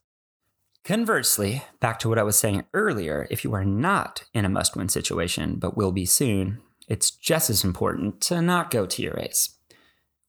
Conversely, 0.86 1.64
back 1.82 2.00
to 2.00 2.08
what 2.08 2.18
I 2.18 2.24
was 2.24 2.40
saying 2.40 2.64
earlier, 2.74 3.28
if 3.30 3.44
you 3.44 3.54
are 3.54 3.66
not 3.66 4.24
in 4.34 4.46
a 4.46 4.50
must 4.50 4.78
win 4.78 4.88
situation, 4.88 5.56
but 5.56 5.76
will 5.76 5.92
be 5.92 6.06
soon, 6.06 6.62
it's 6.88 7.12
just 7.12 7.50
as 7.50 7.66
important 7.66 8.22
to 8.22 8.42
not 8.42 8.72
go 8.72 8.86
to 8.86 9.02
your 9.02 9.20
A's. 9.20 9.57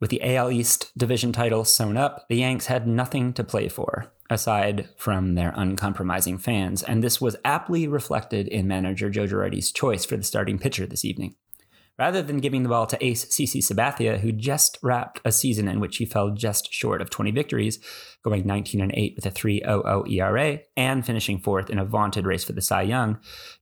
With 0.01 0.11
the 0.11 0.37
AL 0.37 0.53
East 0.53 0.93
division 0.97 1.33
title 1.33 1.65
sewn 1.65 1.97
up, 1.97 2.29
the 2.29 2.37
Yanks 2.37 2.67
had 2.67 2.87
nothing 2.87 3.33
to 3.33 3.43
play 3.43 3.69
for, 3.69 4.13
aside 4.31 4.89
from 4.97 5.35
their 5.35 5.53
uncompromising 5.57 6.39
fans, 6.39 6.85
and 6.85 7.03
this 7.03 7.21
was 7.21 7.37
aptly 7.45 7.89
reflected 7.89 8.47
in 8.47 8.69
manager 8.69 9.11
Joe 9.11 9.27
Girardi's 9.27 9.73
choice 9.73 10.05
for 10.05 10.17
the 10.17 10.23
starting 10.23 10.59
pitcher 10.59 10.87
this 10.87 11.05
evening. 11.05 11.35
Rather 11.99 12.23
than 12.23 12.39
giving 12.39 12.63
the 12.63 12.69
ball 12.69 12.87
to 12.87 13.05
ace 13.05 13.25
CC 13.25 13.61
Sabathia, 13.61 14.21
who 14.21 14.31
just 14.31 14.79
wrapped 14.83 15.21
a 15.25 15.33
season 15.33 15.67
in 15.67 15.81
which 15.81 15.97
he 15.97 16.07
fell 16.07 16.31
just 16.31 16.73
short 16.73 17.03
of 17.03 17.11
20 17.11 17.33
victories, 17.33 17.81
going 18.23 18.47
19 18.47 18.81
and 18.81 18.93
8 18.95 19.15
with 19.17 19.27
a 19.27 19.33
3.00 19.33 20.09
ERA 20.13 20.61
and 20.77 21.05
finishing 21.05 21.41
fourth 21.41 21.71
in 21.71 21.79
a 21.81 21.85
vaunted 21.85 22.25
race 22.25 22.45
for 22.45 22.53
the 22.53 22.63
Cy 22.63 22.83
Young, 22.83 23.19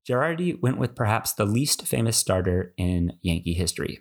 Girardi 0.07 0.61
went 0.61 0.77
with 0.77 0.95
perhaps 0.95 1.33
the 1.33 1.47
least 1.47 1.87
famous 1.87 2.19
starter 2.19 2.75
in 2.77 3.15
Yankee 3.23 3.55
history. 3.55 4.01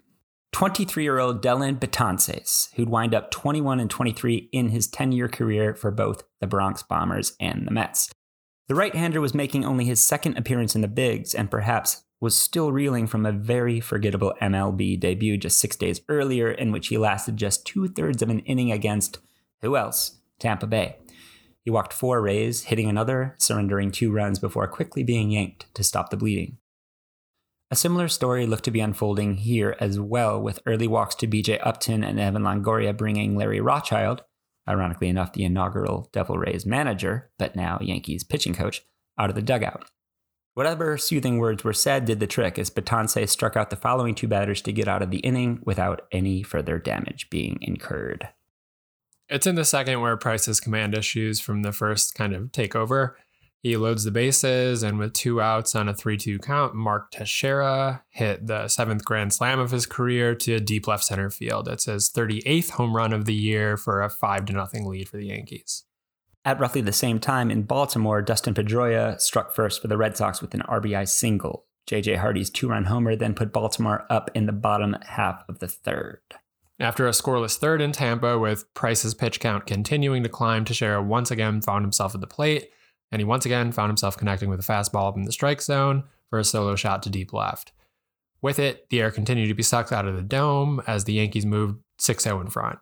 23 0.55 1.03
year 1.03 1.19
old 1.19 1.41
Dellin 1.41 1.77
Betances, 1.77 2.69
who'd 2.75 2.88
wind 2.88 3.13
up 3.13 3.29
21 3.29 3.81
and 3.81 3.89
23 3.89 4.47
in 4.53 4.69
his 4.69 4.88
10 4.88 5.12
year 5.12 5.27
career 5.27 5.75
for 5.75 5.91
both 5.91 6.24
the 6.39 6.47
Bronx 6.47 6.81
Bombers 6.81 7.35
and 7.41 7.67
the 7.67 7.71
Mets. 7.71 8.09
The 8.69 8.75
right 8.75 8.95
hander 8.95 9.19
was 9.19 9.33
making 9.33 9.65
only 9.65 9.83
his 9.83 10.01
second 10.01 10.38
appearance 10.38 10.74
in 10.74 10.79
the 10.79 10.88
Bigs 10.88 11.35
and 11.35 11.51
perhaps 11.51 12.05
was 12.21 12.38
still 12.38 12.71
reeling 12.71 13.05
from 13.05 13.25
a 13.25 13.33
very 13.33 13.81
forgettable 13.81 14.33
MLB 14.41 14.97
debut 14.97 15.35
just 15.35 15.59
six 15.59 15.75
days 15.75 16.00
earlier, 16.07 16.50
in 16.50 16.71
which 16.71 16.88
he 16.88 16.97
lasted 16.97 17.35
just 17.35 17.67
two 17.67 17.89
thirds 17.89 18.21
of 18.21 18.29
an 18.29 18.39
inning 18.39 18.71
against 18.71 19.17
who 19.62 19.75
else? 19.75 20.21
Tampa 20.39 20.67
Bay. 20.67 20.95
He 21.65 21.69
walked 21.69 21.91
four 21.91 22.21
Rays, 22.21 22.63
hitting 22.63 22.88
another, 22.88 23.35
surrendering 23.39 23.91
two 23.91 24.09
runs 24.09 24.39
before 24.39 24.69
quickly 24.69 25.03
being 25.03 25.31
yanked 25.31 25.65
to 25.74 25.83
stop 25.83 26.12
the 26.12 26.17
bleeding. 26.17 26.59
A 27.75 27.77
similar 27.77 28.08
story 28.08 28.46
looked 28.46 28.63
to 28.63 28.72
be 28.72 28.79
unfolding 28.79 29.36
here 29.36 29.75
as 29.82 30.00
well, 30.00 30.41
with 30.41 30.62
early 30.65 30.88
walks 30.88 31.13
to 31.15 31.27
BJ 31.27 31.60
Upton 31.62 32.05
and 32.05 32.22
Evan 32.22 32.44
Longoria 32.44 32.96
bringing 32.96 33.36
Larry 33.36 33.60
Rothschild, 33.60 34.24
ironically 34.65 35.10
enough, 35.10 35.34
the 35.34 35.44
inaugural 35.44 36.10
Devil 36.13 36.38
Rays 36.38 36.65
manager, 36.65 37.32
but 37.38 37.53
now 37.53 37.77
Yankees 37.82 38.24
pitching 38.24 38.53
coach, 38.53 38.82
out 39.20 39.29
of 39.29 39.36
the 39.36 39.41
dugout. 39.41 39.91
Whatever 40.53 40.98
soothing 40.98 41.38
words 41.38 41.65
were 41.65 41.74
said 41.74 42.05
did 42.05 42.22
the 42.22 42.27
trick 42.27 42.58
as 42.58 42.70
Betances 42.70 43.27
struck 43.27 43.58
out 43.58 43.72
the 43.72 43.75
following 43.75 44.15
two 44.15 44.29
batters 44.29 44.62
to 44.62 44.72
get 44.72 44.88
out 44.88 45.01
of 45.01 45.12
the 45.12 45.17
inning 45.17 45.60
without 45.65 46.03
any 46.13 46.44
further 46.44 46.79
damage 46.79 47.29
being 47.29 47.58
incurred. 47.60 48.29
It's 49.27 49.48
in 49.48 49.55
the 49.55 49.65
second 49.65 50.00
where 50.00 50.15
Price's 50.15 50.62
command 50.62 50.96
issues 50.96 51.41
from 51.41 51.63
the 51.63 51.74
first 51.74 52.15
kind 52.15 52.34
of 52.34 52.53
take 52.53 52.74
over. 52.74 53.17
He 53.65 53.77
loads 53.77 54.03
the 54.03 54.12
bases, 54.12 54.84
and 54.84 55.00
with 55.00 55.13
two 55.13 55.41
outs 55.41 55.74
on 55.74 55.89
a 55.89 55.93
3 55.95 56.17
2 56.17 56.38
count, 56.38 56.75
Mark 56.75 57.10
Teixeira 57.10 58.03
hit 58.10 58.45
the 58.45 58.67
seventh 58.67 59.03
grand 59.03 59.34
slam 59.34 59.60
of 59.60 59.72
his 59.72 59.88
career 59.88 60.36
to 60.36 60.60
deep 60.60 60.86
left 60.86 61.03
center 61.03 61.31
field. 61.31 61.67
It's 61.67 61.86
his 61.86 62.12
38th 62.12 62.69
home 62.69 62.95
run 62.95 63.12
of 63.12 63.25
the 63.25 63.34
year 63.34 63.75
for 63.75 64.03
a 64.03 64.10
5 64.12 64.48
0 64.48 64.67
lead 64.86 65.10
for 65.10 65.17
the 65.17 65.25
Yankees. 65.25 65.84
At 66.45 66.60
roughly 66.60 66.81
the 66.81 66.91
same 66.91 67.17
time 67.17 67.50
in 67.50 67.63
Baltimore, 67.63 68.22
Dustin 68.22 68.53
Pedroia 68.53 69.19
struck 69.19 69.51
first 69.51 69.81
for 69.81 69.88
the 69.88 69.98
Red 69.98 70.15
Sox 70.15 70.43
with 70.43 70.53
an 70.53 70.62
RBI 70.69 71.10
single. 71.10 71.65
JJ 71.89 72.17
Hardy's 72.17 72.51
two 72.51 72.67
run 72.67 72.84
homer 72.84 73.15
then 73.15 73.34
put 73.34 73.51
Baltimore 73.51 74.05
up 74.12 74.29
in 74.36 74.45
the 74.45 74.53
bottom 74.53 74.95
half 75.07 75.43
of 75.50 75.57
the 75.57 75.67
third. 75.67 76.22
After 76.79 77.07
a 77.07 77.13
scoreless 77.13 77.57
third 77.57 77.81
in 77.81 77.93
Tampa, 77.93 78.38
with 78.38 78.72
Price's 78.75 79.15
pitch 79.15 79.39
count 79.39 79.65
continuing 79.65 80.22
to 80.22 80.29
climb, 80.29 80.65
Teixeira 80.65 81.01
once 81.01 81.31
again 81.31 81.62
found 81.62 81.84
himself 81.84 82.13
at 82.13 82.22
the 82.22 82.27
plate, 82.27 82.69
and 83.12 83.19
he 83.19 83.25
once 83.25 83.45
again 83.45 83.71
found 83.71 83.89
himself 83.89 84.17
connecting 84.17 84.50
with 84.50 84.59
a 84.59 84.63
fastball 84.63 85.15
in 85.15 85.24
the 85.24 85.31
strike 85.31 85.62
zone 85.62 86.03
for 86.29 86.39
a 86.39 86.43
solo 86.43 86.75
shot 86.75 87.03
to 87.03 87.09
deep 87.09 87.33
left. 87.33 87.71
With 88.41 88.59
it, 88.59 88.89
the 88.89 89.01
air 89.01 89.12
continued 89.12 89.47
to 89.47 89.53
be 89.53 89.63
sucked 89.63 89.91
out 89.91 90.07
of 90.07 90.15
the 90.15 90.21
dome 90.21 90.81
as 90.85 91.05
the 91.05 91.13
Yankees 91.13 91.45
moved 91.45 91.79
6 92.00 92.24
0 92.24 92.41
in 92.41 92.47
front. 92.47 92.79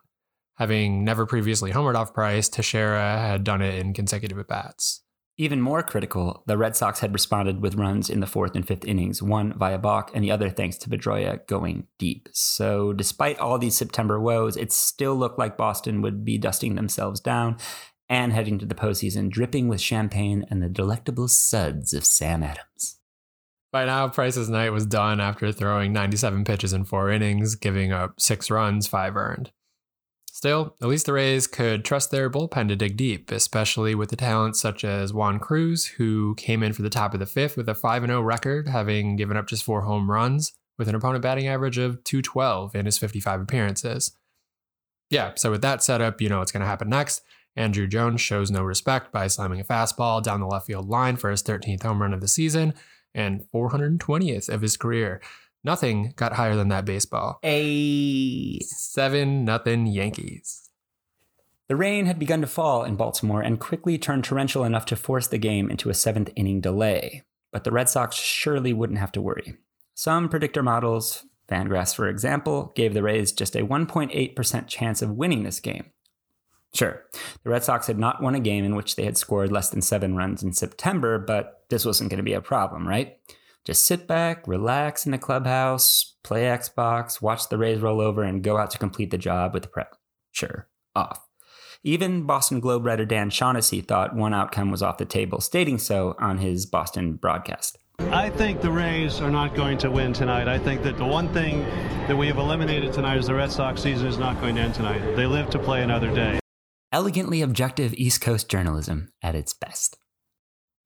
Having 0.56 1.04
never 1.04 1.26
previously 1.26 1.72
homered 1.72 1.96
off 1.96 2.14
Price, 2.14 2.48
Teixeira 2.48 3.18
had 3.18 3.44
done 3.44 3.62
it 3.62 3.74
in 3.74 3.92
consecutive 3.92 4.38
at 4.38 4.46
bats. 4.46 5.00
Even 5.36 5.60
more 5.60 5.82
critical, 5.82 6.44
the 6.46 6.56
Red 6.56 6.76
Sox 6.76 7.00
had 7.00 7.12
responded 7.12 7.60
with 7.60 7.74
runs 7.74 8.08
in 8.08 8.20
the 8.20 8.26
fourth 8.26 8.54
and 8.54 8.64
fifth 8.64 8.84
innings, 8.84 9.20
one 9.20 9.52
via 9.58 9.78
balk 9.78 10.12
and 10.14 10.22
the 10.22 10.30
other 10.30 10.48
thanks 10.48 10.78
to 10.78 10.88
Pedroia 10.88 11.44
going 11.48 11.88
deep. 11.98 12.28
So, 12.32 12.92
despite 12.92 13.40
all 13.40 13.58
these 13.58 13.74
September 13.74 14.20
woes, 14.20 14.56
it 14.56 14.70
still 14.70 15.16
looked 15.16 15.38
like 15.38 15.56
Boston 15.56 16.02
would 16.02 16.24
be 16.24 16.38
dusting 16.38 16.76
themselves 16.76 17.18
down 17.18 17.56
and 18.14 18.32
heading 18.32 18.60
to 18.60 18.64
the 18.64 18.76
postseason 18.76 19.28
dripping 19.28 19.66
with 19.66 19.80
champagne 19.80 20.46
and 20.48 20.62
the 20.62 20.68
delectable 20.68 21.26
suds 21.26 21.92
of 21.92 22.04
Sam 22.04 22.44
Adams. 22.44 23.00
By 23.72 23.86
now, 23.86 24.06
Price's 24.06 24.48
night 24.48 24.70
was 24.70 24.86
done 24.86 25.18
after 25.18 25.50
throwing 25.50 25.92
97 25.92 26.44
pitches 26.44 26.72
in 26.72 26.84
four 26.84 27.10
innings, 27.10 27.56
giving 27.56 27.90
up 27.90 28.20
six 28.20 28.52
runs, 28.52 28.86
five 28.86 29.16
earned. 29.16 29.50
Still, 30.30 30.76
at 30.80 30.86
least 30.86 31.06
the 31.06 31.12
Rays 31.12 31.48
could 31.48 31.84
trust 31.84 32.12
their 32.12 32.30
bullpen 32.30 32.68
to 32.68 32.76
dig 32.76 32.96
deep, 32.96 33.32
especially 33.32 33.96
with 33.96 34.10
the 34.10 34.16
talents 34.16 34.60
such 34.60 34.84
as 34.84 35.12
Juan 35.12 35.40
Cruz, 35.40 35.84
who 35.86 36.36
came 36.36 36.62
in 36.62 36.72
for 36.72 36.82
the 36.82 36.90
top 36.90 37.14
of 37.14 37.20
the 37.20 37.26
fifth 37.26 37.56
with 37.56 37.68
a 37.68 37.74
5 37.74 38.06
0 38.06 38.20
record, 38.20 38.68
having 38.68 39.16
given 39.16 39.36
up 39.36 39.48
just 39.48 39.64
four 39.64 39.80
home 39.82 40.08
runs, 40.08 40.52
with 40.78 40.88
an 40.88 40.94
opponent 40.94 41.22
batting 41.22 41.48
average 41.48 41.78
of 41.78 42.04
212 42.04 42.76
in 42.76 42.86
his 42.86 42.96
55 42.96 43.40
appearances. 43.40 44.16
Yeah, 45.10 45.32
so 45.34 45.50
with 45.50 45.62
that 45.62 45.82
setup, 45.82 46.20
you 46.20 46.28
know 46.28 46.38
what's 46.38 46.52
going 46.52 46.60
to 46.60 46.66
happen 46.66 46.88
next. 46.88 47.20
Andruw 47.56 47.88
Jones 47.88 48.20
shows 48.20 48.50
no 48.50 48.62
respect 48.62 49.12
by 49.12 49.26
slamming 49.26 49.60
a 49.60 49.64
fastball 49.64 50.22
down 50.22 50.40
the 50.40 50.46
left 50.46 50.66
field 50.66 50.88
line 50.88 51.16
for 51.16 51.30
his 51.30 51.42
13th 51.42 51.82
home 51.82 52.02
run 52.02 52.12
of 52.12 52.20
the 52.20 52.28
season 52.28 52.74
and 53.14 53.44
420th 53.54 54.48
of 54.48 54.60
his 54.60 54.76
career. 54.76 55.20
Nothing 55.62 56.12
got 56.16 56.34
higher 56.34 56.56
than 56.56 56.68
that 56.68 56.84
baseball. 56.84 57.38
A 57.42 58.58
seven 58.60 59.44
nothing 59.44 59.86
Yankees. 59.86 60.70
The 61.68 61.76
rain 61.76 62.04
had 62.04 62.18
begun 62.18 62.42
to 62.42 62.46
fall 62.46 62.84
in 62.84 62.96
Baltimore 62.96 63.40
and 63.40 63.58
quickly 63.58 63.96
turned 63.96 64.24
torrential 64.24 64.64
enough 64.64 64.84
to 64.86 64.96
force 64.96 65.26
the 65.26 65.38
game 65.38 65.70
into 65.70 65.88
a 65.88 65.94
seventh 65.94 66.30
inning 66.36 66.60
delay. 66.60 67.22
But 67.52 67.64
the 67.64 67.70
Red 67.70 67.88
Sox 67.88 68.16
surely 68.16 68.74
wouldn't 68.74 68.98
have 68.98 69.12
to 69.12 69.22
worry. 69.22 69.56
Some 69.94 70.28
predictor 70.28 70.62
models, 70.62 71.24
Fangraphs 71.48 71.94
for 71.94 72.08
example, 72.08 72.72
gave 72.74 72.92
the 72.92 73.02
Rays 73.02 73.32
just 73.32 73.56
a 73.56 73.64
1.8% 73.64 74.66
chance 74.66 75.00
of 75.00 75.12
winning 75.12 75.44
this 75.44 75.60
game. 75.60 75.86
Sure, 76.74 77.04
the 77.44 77.50
Red 77.50 77.62
Sox 77.62 77.86
had 77.86 77.98
not 77.98 78.20
won 78.20 78.34
a 78.34 78.40
game 78.40 78.64
in 78.64 78.74
which 78.74 78.96
they 78.96 79.04
had 79.04 79.16
scored 79.16 79.52
less 79.52 79.70
than 79.70 79.80
seven 79.80 80.16
runs 80.16 80.42
in 80.42 80.52
September, 80.52 81.18
but 81.18 81.62
this 81.70 81.84
wasn't 81.84 82.10
going 82.10 82.18
to 82.18 82.24
be 82.24 82.32
a 82.32 82.40
problem, 82.40 82.88
right? 82.88 83.16
Just 83.64 83.86
sit 83.86 84.06
back, 84.06 84.46
relax 84.48 85.06
in 85.06 85.12
the 85.12 85.18
clubhouse, 85.18 86.16
play 86.24 86.42
Xbox, 86.42 87.22
watch 87.22 87.48
the 87.48 87.56
Rays 87.56 87.80
roll 87.80 88.00
over, 88.00 88.22
and 88.22 88.42
go 88.42 88.58
out 88.58 88.70
to 88.72 88.78
complete 88.78 89.10
the 89.10 89.18
job 89.18 89.54
with 89.54 89.62
the 89.62 89.68
prep. 89.68 89.96
Sure, 90.32 90.68
off. 90.96 91.26
Even 91.84 92.24
Boston 92.24 92.60
Globe 92.60 92.84
writer 92.84 93.04
Dan 93.04 93.30
Shaughnessy 93.30 93.80
thought 93.80 94.16
one 94.16 94.34
outcome 94.34 94.70
was 94.70 94.82
off 94.82 94.98
the 94.98 95.04
table, 95.04 95.40
stating 95.40 95.78
so 95.78 96.16
on 96.18 96.38
his 96.38 96.66
Boston 96.66 97.14
broadcast. 97.14 97.78
I 98.00 98.30
think 98.30 98.60
the 98.60 98.72
Rays 98.72 99.20
are 99.20 99.30
not 99.30 99.54
going 99.54 99.78
to 99.78 99.90
win 99.90 100.12
tonight. 100.12 100.48
I 100.48 100.58
think 100.58 100.82
that 100.82 100.96
the 100.96 101.06
one 101.06 101.32
thing 101.32 101.60
that 102.08 102.16
we 102.16 102.26
have 102.26 102.38
eliminated 102.38 102.92
tonight 102.92 103.18
is 103.18 103.26
the 103.26 103.34
Red 103.34 103.52
Sox 103.52 103.80
season 103.80 104.08
is 104.08 104.18
not 104.18 104.40
going 104.40 104.56
to 104.56 104.62
end 104.62 104.74
tonight. 104.74 105.14
They 105.14 105.26
live 105.26 105.48
to 105.50 105.58
play 105.58 105.82
another 105.82 106.12
day. 106.12 106.40
Elegantly 106.94 107.42
objective 107.42 107.92
East 107.94 108.20
Coast 108.20 108.48
journalism 108.48 109.08
at 109.20 109.34
its 109.34 109.52
best. 109.52 109.98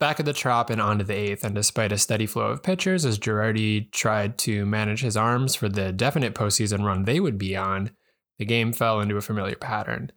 Back 0.01 0.19
at 0.19 0.25
the 0.25 0.33
Trop 0.33 0.71
and 0.71 0.81
onto 0.81 1.05
the 1.05 1.13
eighth, 1.13 1.45
and 1.45 1.55
despite 1.55 1.93
a 1.93 1.99
steady 1.99 2.25
flow 2.25 2.47
of 2.47 2.63
pitchers, 2.63 3.05
as 3.05 3.19
Girardi 3.19 3.93
tried 3.93 4.39
to 4.39 4.65
manage 4.65 5.03
his 5.03 5.19
arms 5.19 5.55
for 5.55 5.69
the 5.69 5.93
definite 5.93 6.35
postseason 6.35 6.83
run 6.83 7.05
they 7.05 7.21
would 7.21 7.37
be 7.37 7.55
on, 7.55 7.91
the 8.39 8.47
game 8.47 8.73
fell 8.73 9.03
into 9.03 9.19
a 9.19 9.21
familiar 9.21 9.57
pattern. 9.57 10.11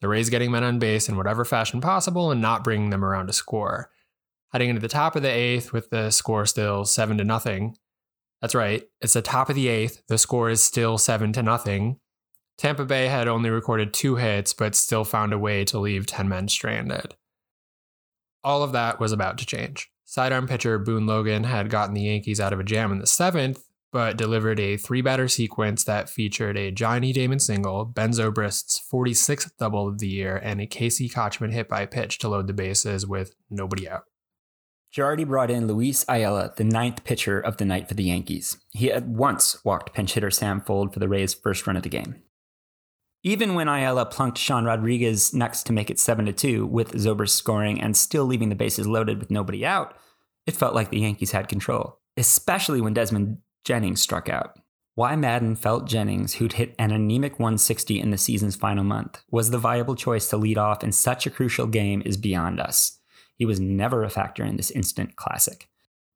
The 0.00 0.08
Rays 0.08 0.30
getting 0.30 0.50
men 0.50 0.64
on 0.64 0.80
base 0.80 1.08
in 1.08 1.16
whatever 1.16 1.44
fashion 1.44 1.80
possible 1.80 2.32
and 2.32 2.40
not 2.40 2.64
bringing 2.64 2.90
them 2.90 3.04
around 3.04 3.28
to 3.28 3.32
score. 3.32 3.88
Heading 4.52 4.70
into 4.70 4.82
the 4.82 4.88
top 4.88 5.14
of 5.14 5.22
the 5.22 5.30
eighth 5.30 5.72
with 5.72 5.90
the 5.90 6.10
score 6.10 6.44
still 6.44 6.84
seven 6.84 7.18
to 7.18 7.24
nothing. 7.24 7.76
That's 8.40 8.56
right, 8.56 8.82
it's 9.00 9.12
the 9.12 9.22
top 9.22 9.48
of 9.48 9.54
the 9.54 9.68
eighth. 9.68 10.02
The 10.08 10.18
score 10.18 10.50
is 10.50 10.64
still 10.64 10.98
seven 10.98 11.32
to 11.34 11.42
nothing. 11.44 12.00
Tampa 12.60 12.84
Bay 12.84 13.06
had 13.06 13.26
only 13.26 13.48
recorded 13.48 13.94
two 13.94 14.16
hits, 14.16 14.52
but 14.52 14.74
still 14.74 15.02
found 15.02 15.32
a 15.32 15.38
way 15.38 15.64
to 15.64 15.78
leave 15.78 16.04
10 16.04 16.28
men 16.28 16.46
stranded. 16.46 17.14
All 18.44 18.62
of 18.62 18.72
that 18.72 19.00
was 19.00 19.12
about 19.12 19.38
to 19.38 19.46
change. 19.46 19.90
Sidearm 20.04 20.46
pitcher 20.46 20.78
Boone 20.78 21.06
Logan 21.06 21.44
had 21.44 21.70
gotten 21.70 21.94
the 21.94 22.02
Yankees 22.02 22.38
out 22.38 22.52
of 22.52 22.60
a 22.60 22.64
jam 22.64 22.92
in 22.92 22.98
the 22.98 23.06
seventh, 23.06 23.64
but 23.92 24.18
delivered 24.18 24.60
a 24.60 24.76
three 24.76 25.00
batter 25.00 25.26
sequence 25.26 25.84
that 25.84 26.10
featured 26.10 26.58
a 26.58 26.70
Johnny 26.70 27.14
Damon 27.14 27.38
single, 27.38 27.86
Ben 27.86 28.12
Zobrist's 28.12 28.78
46th 28.92 29.52
double 29.58 29.88
of 29.88 29.98
the 29.98 30.08
year, 30.08 30.36
and 30.36 30.60
a 30.60 30.66
Casey 30.66 31.08
Kotchman 31.08 31.54
hit 31.54 31.66
by 31.66 31.86
pitch 31.86 32.18
to 32.18 32.28
load 32.28 32.46
the 32.46 32.52
bases 32.52 33.06
with 33.06 33.34
nobody 33.48 33.88
out. 33.88 34.02
Girardi 34.94 35.26
brought 35.26 35.50
in 35.50 35.66
Luis 35.66 36.04
Ayala, 36.10 36.52
the 36.58 36.64
ninth 36.64 37.04
pitcher 37.04 37.40
of 37.40 37.56
the 37.56 37.64
night 37.64 37.88
for 37.88 37.94
the 37.94 38.04
Yankees. 38.04 38.58
He 38.72 38.92
at 38.92 39.06
once 39.06 39.64
walked 39.64 39.94
pinch 39.94 40.12
hitter 40.12 40.30
Sam 40.30 40.60
Fuld 40.60 40.92
for 40.92 40.98
the 40.98 41.08
Rays' 41.08 41.32
first 41.32 41.66
run 41.66 41.78
of 41.78 41.84
the 41.84 41.88
game. 41.88 42.16
Even 43.22 43.54
when 43.54 43.68
Ayala 43.68 44.06
plunked 44.06 44.38
Sean 44.38 44.64
Rodriguez 44.64 45.34
next 45.34 45.64
to 45.64 45.74
make 45.74 45.90
it 45.90 45.98
7 45.98 46.32
2, 46.32 46.66
with 46.66 46.92
Zobrist 46.92 47.30
scoring 47.30 47.80
and 47.80 47.94
still 47.94 48.24
leaving 48.24 48.48
the 48.48 48.54
bases 48.54 48.86
loaded 48.86 49.18
with 49.18 49.30
nobody 49.30 49.64
out, 49.64 49.94
it 50.46 50.56
felt 50.56 50.74
like 50.74 50.90
the 50.90 51.00
Yankees 51.00 51.32
had 51.32 51.46
control, 51.46 51.98
especially 52.16 52.80
when 52.80 52.94
Desmond 52.94 53.38
Jennings 53.64 54.00
struck 54.00 54.30
out. 54.30 54.58
Why 54.94 55.16
Maddon 55.16 55.54
felt 55.54 55.86
Jennings, 55.86 56.34
who'd 56.34 56.54
hit 56.54 56.74
an 56.78 56.92
anemic 56.92 57.38
160 57.38 58.00
in 58.00 58.10
the 58.10 58.18
season's 58.18 58.56
final 58.56 58.84
month, 58.84 59.22
was 59.30 59.50
the 59.50 59.58
viable 59.58 59.94
choice 59.94 60.28
to 60.30 60.38
lead 60.38 60.56
off 60.56 60.82
in 60.82 60.90
such 60.90 61.26
a 61.26 61.30
crucial 61.30 61.66
game 61.66 62.02
is 62.06 62.16
beyond 62.16 62.58
us. 62.58 62.98
He 63.36 63.44
was 63.44 63.60
never 63.60 64.02
a 64.02 64.10
factor 64.10 64.44
in 64.44 64.56
this 64.56 64.70
instant 64.70 65.16
classic. 65.16 65.68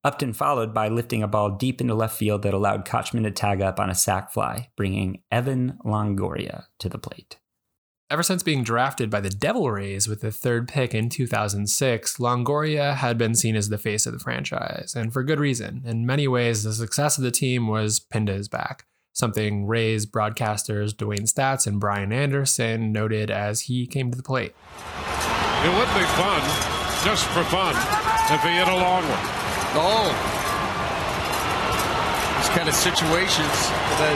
Upton 0.04 0.34
followed 0.34 0.75
by 0.75 0.88
lifting 0.88 1.23
a 1.23 1.28
ball 1.28 1.50
deep 1.50 1.80
into 1.80 1.94
left 1.94 2.16
field 2.16 2.42
that 2.42 2.52
allowed 2.52 2.84
Kotchman 2.84 3.23
to 3.23 3.30
tag 3.30 3.62
up 3.62 3.80
on 3.80 3.88
a 3.88 3.94
sac 3.94 4.30
fly, 4.30 4.68
bringing 4.76 5.23
Evan 5.32 5.78
Longoria 5.82 6.64
to 6.78 6.90
the 6.90 6.99
plate. 6.99 7.38
Ever 8.11 8.23
since 8.23 8.42
being 8.42 8.62
drafted 8.62 9.08
by 9.08 9.20
the 9.20 9.30
Devil 9.30 9.70
Rays 9.70 10.06
with 10.06 10.20
the 10.20 10.30
third 10.30 10.68
pick 10.68 10.94
in 10.94 11.08
2006, 11.08 12.18
Longoria 12.18 12.96
had 12.96 13.16
been 13.16 13.34
seen 13.34 13.56
as 13.56 13.70
the 13.70 13.78
face 13.78 14.04
of 14.04 14.12
the 14.12 14.18
franchise, 14.18 14.94
and 14.94 15.11
for 15.11 15.25
good 15.25 15.40
reason. 15.40 15.82
In 15.87 16.04
many 16.04 16.28
ways, 16.28 16.62
the 16.62 16.75
success 16.75 17.16
of 17.16 17.25
the 17.25 17.30
team 17.30 17.66
was 17.66 17.99
pinned 17.99 18.26
to 18.26 18.34
his 18.34 18.46
back, 18.46 18.84
something 19.14 19.66
Rays 19.66 20.04
broadcasters 20.04 20.94
Dewayne 20.94 21.26
Staats 21.26 21.66
and 21.66 21.80
Brian 21.80 22.12
Anderson 22.12 22.92
noted 22.92 23.30
as 23.30 23.62
he 23.62 23.87
came 23.87 24.11
to 24.11 24.18
the 24.18 24.23
plate. 24.23 24.54
It 25.64 25.70
would 25.70 25.88
be 25.94 26.04
fun, 26.12 26.42
just 27.02 27.25
for 27.28 27.42
fun, 27.44 27.75
if 28.34 28.42
he 28.42 28.50
hit 28.50 28.68
a 28.68 28.76
long 28.76 29.02
one. 29.08 29.43
Oh. 29.76 30.14
These 32.38 32.48
kind 32.50 32.68
of 32.68 32.74
situations, 32.74 33.70
the 33.98 34.14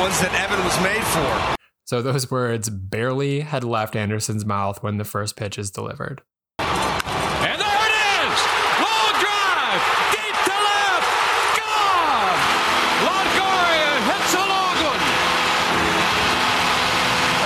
ones 0.00 0.18
that 0.20 0.32
Evan 0.34 0.64
was 0.64 0.80
made 0.82 1.04
for. 1.04 1.56
So 1.84 2.02
those 2.02 2.30
words 2.30 2.70
barely 2.70 3.40
had 3.40 3.62
left 3.62 3.94
Anderson's 3.94 4.44
mouth 4.44 4.82
when 4.82 4.96
the 4.98 5.04
first 5.04 5.36
pitch 5.36 5.58
is 5.58 5.70
delivered. 5.70 6.22
And 6.58 7.60
there 7.60 7.82
it 7.86 7.94
is! 8.24 8.36
Long 8.82 9.12
drive! 9.22 9.82
Deep 10.16 10.34
to 10.34 10.56
left! 10.66 11.06
Gone! 11.60 12.40
Longoria 13.06 13.92
hits 14.02 14.32
a 14.34 14.44
long 14.50 14.76
one! 14.82 15.02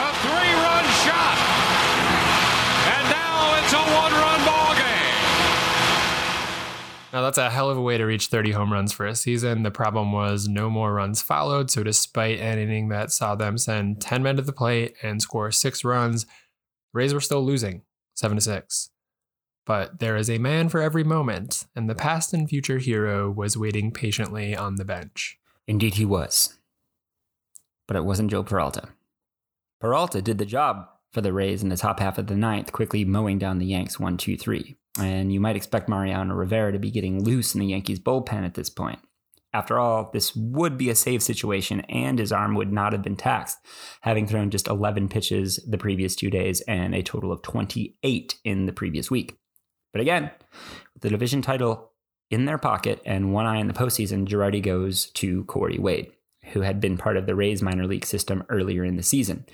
A 0.00 0.08
three-run 0.24 0.84
shot! 1.04 1.36
And 2.96 3.04
now 3.12 3.60
it's 3.60 3.72
a 3.76 3.84
one-run 3.84 4.40
ball 4.48 4.72
game! 4.72 5.20
Now, 7.12 7.19
that's 7.30 7.38
a 7.38 7.50
hell 7.50 7.70
of 7.70 7.78
a 7.78 7.80
way 7.80 7.96
to 7.96 8.04
reach 8.04 8.26
30 8.26 8.50
home 8.50 8.72
runs 8.72 8.92
for 8.92 9.06
a 9.06 9.14
season. 9.14 9.62
The 9.62 9.70
problem 9.70 10.10
was 10.10 10.48
no 10.48 10.68
more 10.68 10.92
runs 10.92 11.22
followed. 11.22 11.70
So, 11.70 11.84
despite 11.84 12.40
an 12.40 12.58
inning 12.58 12.88
that 12.88 13.12
saw 13.12 13.36
them 13.36 13.56
send 13.56 14.00
10 14.00 14.24
men 14.24 14.34
to 14.34 14.42
the 14.42 14.52
plate 14.52 14.96
and 15.00 15.22
score 15.22 15.52
six 15.52 15.84
runs, 15.84 16.26
Rays 16.92 17.14
were 17.14 17.20
still 17.20 17.44
losing 17.44 17.82
7 18.14 18.36
to 18.36 18.40
6. 18.40 18.90
But 19.64 20.00
there 20.00 20.16
is 20.16 20.28
a 20.28 20.38
man 20.38 20.68
for 20.68 20.80
every 20.80 21.04
moment, 21.04 21.66
and 21.76 21.88
the 21.88 21.94
past 21.94 22.34
and 22.34 22.48
future 22.48 22.78
hero 22.78 23.30
was 23.30 23.56
waiting 23.56 23.92
patiently 23.92 24.56
on 24.56 24.74
the 24.74 24.84
bench. 24.84 25.38
Indeed, 25.68 25.94
he 25.94 26.04
was. 26.04 26.58
But 27.86 27.96
it 27.96 28.04
wasn't 28.04 28.32
Joel 28.32 28.42
Peralta. 28.42 28.88
Peralta 29.80 30.20
did 30.20 30.38
the 30.38 30.44
job 30.44 30.88
for 31.12 31.20
the 31.20 31.32
Rays 31.32 31.62
in 31.62 31.68
the 31.68 31.76
top 31.76 32.00
half 32.00 32.18
of 32.18 32.26
the 32.26 32.34
ninth, 32.34 32.72
quickly 32.72 33.04
mowing 33.04 33.38
down 33.38 33.58
the 33.58 33.66
Yanks 33.66 34.00
1 34.00 34.16
2 34.16 34.36
3. 34.36 34.76
And 34.98 35.32
you 35.32 35.40
might 35.40 35.56
expect 35.56 35.88
Mariano 35.88 36.34
Rivera 36.34 36.72
to 36.72 36.78
be 36.78 36.90
getting 36.90 37.22
loose 37.22 37.54
in 37.54 37.60
the 37.60 37.66
Yankees' 37.66 38.00
bullpen 38.00 38.44
at 38.44 38.54
this 38.54 38.70
point. 38.70 38.98
After 39.52 39.78
all, 39.78 40.10
this 40.12 40.34
would 40.36 40.78
be 40.78 40.90
a 40.90 40.94
save 40.94 41.22
situation, 41.22 41.80
and 41.82 42.18
his 42.18 42.32
arm 42.32 42.54
would 42.54 42.72
not 42.72 42.92
have 42.92 43.02
been 43.02 43.16
taxed, 43.16 43.58
having 44.02 44.26
thrown 44.26 44.50
just 44.50 44.68
11 44.68 45.08
pitches 45.08 45.58
the 45.68 45.78
previous 45.78 46.14
two 46.14 46.30
days 46.30 46.60
and 46.62 46.94
a 46.94 47.02
total 47.02 47.32
of 47.32 47.42
28 47.42 48.36
in 48.44 48.66
the 48.66 48.72
previous 48.72 49.10
week. 49.10 49.36
But 49.92 50.02
again, 50.02 50.30
with 50.94 51.02
the 51.02 51.10
division 51.10 51.42
title 51.42 51.90
in 52.30 52.44
their 52.44 52.58
pocket 52.58 53.02
and 53.04 53.32
one 53.32 53.46
eye 53.46 53.58
in 53.58 53.66
the 53.66 53.74
postseason, 53.74 54.26
Girardi 54.26 54.62
goes 54.62 55.06
to 55.12 55.42
Cory 55.44 55.78
Wade, 55.78 56.12
who 56.52 56.60
had 56.60 56.80
been 56.80 56.96
part 56.96 57.16
of 57.16 57.26
the 57.26 57.34
Rays 57.34 57.60
minor 57.60 57.88
league 57.88 58.06
system 58.06 58.44
earlier 58.48 58.84
in 58.84 58.94
the 58.94 59.02
season. 59.02 59.46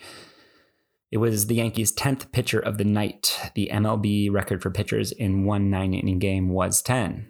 It 1.11 1.19
was 1.19 1.47
the 1.47 1.57
Yankees' 1.57 1.95
10th 1.95 2.33
pitcher 2.33 2.59
of 2.59 2.79
the 2.79 2.85
night. 2.85 3.51
The 3.55 3.71
MLB 3.73 4.31
record 4.33 4.63
for 4.63 4.71
pitchers 4.71 5.13
in 5.13 5.45
one 5.45 5.71
nine 5.71 5.95
inning 5.95 6.19
game 6.19 6.49
was 6.49 6.83
10. 6.83 7.29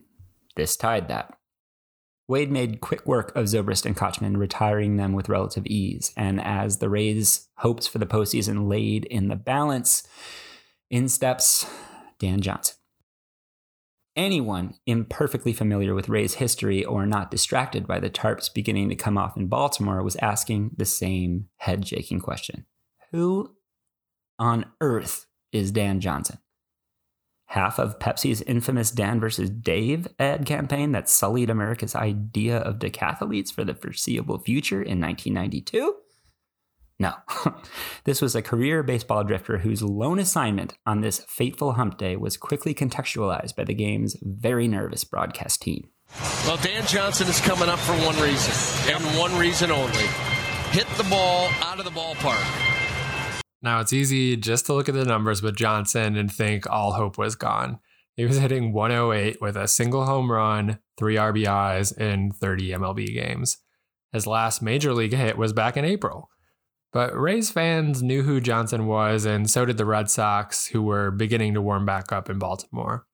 This 0.57 0.77
tied 0.77 1.09
that. 1.09 1.37
Wade 2.29 2.51
made 2.51 2.81
quick 2.81 3.07
work 3.07 3.35
of 3.37 3.44
Zobrist 3.44 3.87
and 3.87 3.96
Kotchman, 3.96 4.37
retiring 4.37 4.96
them 4.96 5.12
with 5.12 5.29
relative 5.29 5.66
ease. 5.66 6.12
And 6.16 6.40
as 6.40 6.79
the 6.79 6.88
Rays' 6.88 7.48
hopes 7.59 7.87
for 7.87 7.98
the 7.98 8.07
postseason 8.07 8.68
laid 8.68 9.05
in 9.05 9.29
the 9.29 9.37
balance, 9.37 10.09
in 10.90 11.09
steps 11.09 11.66
Dan 12.18 12.40
Johnson. 12.40 12.77
Anyone 14.16 14.74
imperfectly 14.87 15.53
familiar 15.53 15.94
with 15.94 16.09
Rays 16.09 16.35
history 16.35 16.85
or 16.85 17.05
not 17.05 17.31
distracted 17.31 17.87
by 17.87 18.01
the 18.01 18.09
tarps 18.09 18.53
beginning 18.53 18.88
to 18.88 18.96
come 18.96 19.18
off 19.18 19.37
in 19.37 19.46
Baltimore 19.46 20.03
was 20.03 20.16
asking 20.16 20.70
the 20.77 20.87
same 20.87 21.48
head 21.57 21.87
shaking 21.87 22.20
question 22.20 22.64
Who 23.12 23.56
on 24.38 24.66
earth 24.81 25.27
is 25.53 25.72
Dan 25.72 26.01
Johnson? 26.01 26.38
Half 27.46 27.79
of 27.79 27.99
Pepsi's 27.99 28.42
infamous 28.42 28.90
Dan 28.90 29.20
versus 29.20 29.51
Dave 29.51 30.09
ad 30.18 30.46
campaign 30.46 30.92
that 30.92 31.09
sullied 31.09 31.49
America's 31.49 31.94
idea 31.94 32.59
of 32.59 32.79
decathletes 32.79 33.53
for 33.53 33.64
the 33.64 33.75
foreseeable 33.75 34.38
future 34.38 34.83
in 34.83 35.01
1992? 35.01 35.94
No. 36.99 37.12
this 38.05 38.20
was 38.20 38.35
a 38.35 38.42
career 38.42 38.83
baseball 38.83 39.22
drifter 39.22 39.59
whose 39.59 39.83
lone 39.83 40.18
assignment 40.18 40.77
on 40.87 41.03
this 41.03 41.20
fateful 41.29 41.72
hump 41.72 41.99
day 41.99 42.16
was 42.16 42.37
quickly 42.37 42.75
contextualized 42.75 43.55
by 43.55 43.64
the 43.64 43.75
game's 43.75 44.16
very 44.22 44.66
nervous 44.66 45.05
broadcast 45.05 45.62
team. 45.62 45.90
Well, 46.46 46.57
Dan 46.57 46.87
Johnson 46.87 47.29
is 47.29 47.40
coming 47.40 47.68
up 47.68 47.79
for 47.81 47.92
one 47.92 48.18
reason, 48.20 48.94
and 48.94 49.18
one 49.18 49.37
reason 49.38 49.70
only. 49.70 50.07
Hit 50.70 50.87
the 50.96 51.07
ball 51.11 51.49
out 51.62 51.79
of 51.79 51.85
the 51.85 51.90
ballpark. 51.90 52.76
Now, 53.66 53.81
it's 53.81 53.92
easy 53.92 54.37
just 54.37 54.66
to 54.66 54.74
look 54.74 54.88
at 54.88 54.94
the 54.94 55.05
numbers 55.05 55.42
with 55.42 55.57
Johnson 55.57 56.14
and 56.14 56.33
think 56.33 56.70
all 56.70 56.92
hope 56.92 57.18
was 57.18 57.35
gone. 57.35 57.81
He 58.14 58.24
was 58.24 58.38
hitting 58.38 58.72
108 58.72 59.40
with 59.40 59.57
a 59.57 59.66
single 59.66 60.05
home 60.05 60.31
run, 60.31 60.79
three 60.96 61.16
RBIs 61.16 61.98
in 61.98 62.31
30 62.31 62.70
MLB 62.70 63.12
games. 63.12 63.59
His 64.12 64.24
last 64.24 64.62
major 64.62 64.94
league 64.94 65.12
hit 65.12 65.37
was 65.37 65.52
back 65.52 65.76
in 65.76 65.85
April. 65.85 66.31
But 66.92 67.18
Rays 67.18 67.50
fans 67.50 68.05
knew 68.05 68.22
who 68.22 68.40
Johnson 68.40 68.87
was, 68.87 69.24
and 69.24 69.50
so 69.50 69.64
did 69.64 69.79
the 69.79 69.85
Red 69.85 70.09
Sox, 70.09 70.68
who 70.68 70.85
were 70.85 71.11
beginning 71.11 71.55
to 71.55 71.61
warm 71.61 71.85
back 71.85 72.12
up 72.12 72.31
in 72.31 72.38
Baltimore. 72.38 73.09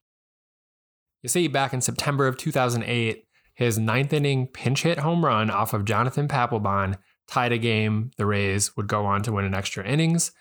You 1.23 1.31
see, 1.31 1.49
back 1.49 1.73
in 1.73 1.81
September 1.81 2.27
of 2.27 2.37
2008, 2.37 3.25
his 3.55 3.79
ninth 3.79 4.13
inning 4.13 4.49
pinch 4.49 4.83
hit 4.83 4.99
home 4.99 5.25
run 5.25 5.49
off 5.49 5.73
of 5.73 5.87
Jonathan 5.87 6.29
Papelbon 6.29 6.99
tied 7.29 7.53
a 7.53 7.59
game 7.59 8.11
the 8.17 8.27
Rays 8.27 8.77
would 8.77 8.89
go 8.89 9.05
on 9.07 9.23
to 9.23 9.33
win 9.33 9.45
in 9.45 9.55
extra 9.55 9.87
innings, 9.87 10.33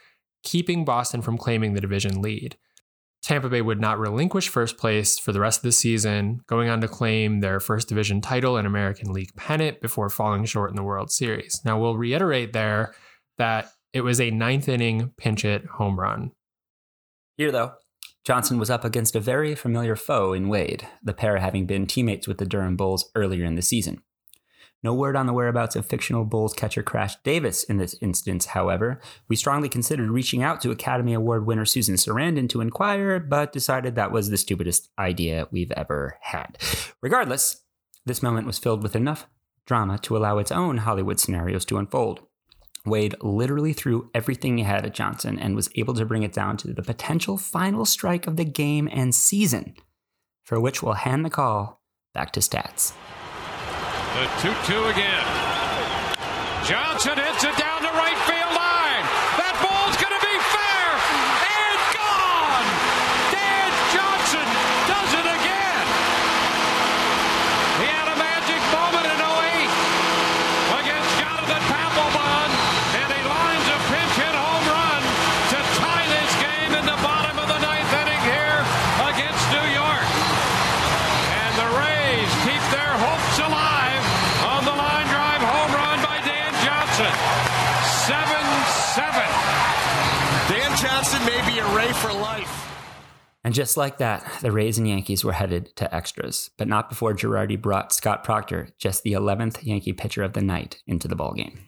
keeping 0.44 0.86
Boston 0.86 1.22
from 1.22 1.38
claiming 1.38 1.74
the 1.74 1.82
division 1.82 2.22
lead. 2.22 2.58
Tampa 3.22 3.50
Bay 3.50 3.62
would 3.62 3.80
not 3.80 4.00
relinquish 4.00 4.50
first 4.50 4.78
place 4.78 5.20
for 5.20 5.32
the 5.32 5.40
rest 5.40 5.60
of 5.60 5.64
the 5.64 5.72
season, 5.72 6.42
going 6.48 6.70
on 6.70 6.82
to 6.82 6.88
claim 6.88 7.40
their 7.40 7.60
first 7.60 7.88
division 7.88 8.20
title 8.20 8.58
and 8.58 8.66
American 8.66 9.14
League 9.14 9.36
pennant 9.36 9.80
before 9.80 10.10
falling 10.10 10.44
short 10.46 10.72
in 10.72 10.76
the 10.76 10.84
World 10.84 11.12
Series. 11.12 11.62
Now, 11.64 11.80
we'll 11.80 11.98
reiterate 11.98 12.54
there 12.54 12.96
that 13.38 13.72
it 13.94 14.02
was 14.02 14.20
a 14.20 14.32
ninth 14.32 14.68
inning 14.68 15.14
pinch 15.18 15.44
hit 15.44 15.66
home 15.66 16.00
run. 16.00 16.32
Here, 17.38 17.52
though, 17.52 17.74
Johnson 18.24 18.58
was 18.58 18.70
up 18.70 18.84
against 18.84 19.16
a 19.16 19.20
very 19.20 19.54
familiar 19.54 19.96
foe 19.96 20.34
in 20.34 20.48
Wade, 20.48 20.88
the 21.04 21.14
pair 21.14 21.38
having 21.38 21.66
been 21.66 21.86
teammates 21.86 22.28
with 22.28 22.40
the 22.40 22.46
Durham 22.46 22.76
Bulls 22.76 23.10
earlier 23.16 23.46
in 23.46 23.56
the 23.56 23.62
season. 23.62 24.02
No 24.84 24.96
word 24.96 25.16
on 25.16 25.28
the 25.28 25.34
whereabouts 25.34 25.76
of 25.76 25.86
fictional 25.86 26.26
Bulls 26.26 26.54
catcher 26.54 26.82
Crash 26.82 27.16
Davis 27.24 27.64
in 27.64 27.78
this 27.78 27.96
instance, 28.02 28.48
however. 28.48 29.00
We 29.28 29.36
strongly 29.36 29.70
considered 29.70 30.10
reaching 30.10 30.42
out 30.42 30.60
to 30.62 30.72
Academy 30.72 31.14
Award 31.14 31.46
winner 31.46 31.66
Susan 31.66 31.96
Sarandon 31.96 32.50
to 32.50 32.62
inquire, 32.62 33.20
but 33.20 33.54
decided 33.54 33.94
that 33.96 34.12
was 34.12 34.30
the 34.30 34.38
stupidest 34.38 34.90
idea 34.98 35.48
we've 35.52 35.72
ever 35.74 36.18
had. 36.22 36.58
Regardless, 37.02 37.62
this 38.06 38.24
moment 38.24 38.48
was 38.48 38.58
filled 38.58 38.82
with 38.82 38.96
enough 38.96 39.28
drama 39.68 40.00
to 40.00 40.18
allow 40.18 40.40
its 40.40 40.52
own 40.52 40.78
Hollywood 40.78 41.20
scenarios 41.20 41.66
to 41.66 41.78
unfold. 41.78 42.22
Wade 42.84 43.16
literally 43.22 43.74
threw 43.74 44.10
everything 44.16 44.58
he 44.58 44.64
had 44.64 44.86
at 44.86 44.96
Johnson 44.96 45.38
and 45.38 45.56
was 45.56 45.70
able 45.76 45.94
to 45.94 46.06
bring 46.06 46.24
it 46.24 46.34
down 46.34 46.58
to 46.58 46.74
the 46.74 46.82
potential 46.82 47.38
final 47.38 47.86
strike 47.86 48.26
of 48.26 48.38
the 48.38 48.46
game 48.46 48.90
and 48.92 49.14
season, 49.14 49.76
for 50.44 50.60
which 50.60 50.82
we'll 50.82 50.94
hand 50.94 51.24
the 51.24 51.30
call 51.30 51.84
back 52.14 52.32
to 52.32 52.40
Staats. 52.40 52.94
The 54.14 54.28
2-2 54.44 54.92
again. 54.92 55.26
Johnson 56.68 57.18
hits 57.18 57.44
it 57.46 57.58
down 57.58 57.82
the 57.82 57.96
right 57.96 58.18
field 58.28 58.41
And 93.52 93.56
just 93.58 93.76
like 93.76 93.98
that, 93.98 94.26
the 94.40 94.50
Rays 94.50 94.78
and 94.78 94.88
Yankees 94.88 95.26
were 95.26 95.34
headed 95.34 95.76
to 95.76 95.94
extras, 95.94 96.52
but 96.58 96.70
not 96.70 96.88
before 96.88 97.14
Girardi 97.14 97.62
brought 97.62 97.92
Scott 97.92 98.24
Proctor, 98.24 98.70
just 98.78 99.04
the 99.04 99.12
11th 99.12 99.62
Yankee 99.62 99.92
pitcher 99.92 100.24
of 100.24 100.32
the 100.32 100.42
night, 100.42 100.82
into 100.88 101.10
the 101.10 101.18
ballgame. 101.18 101.60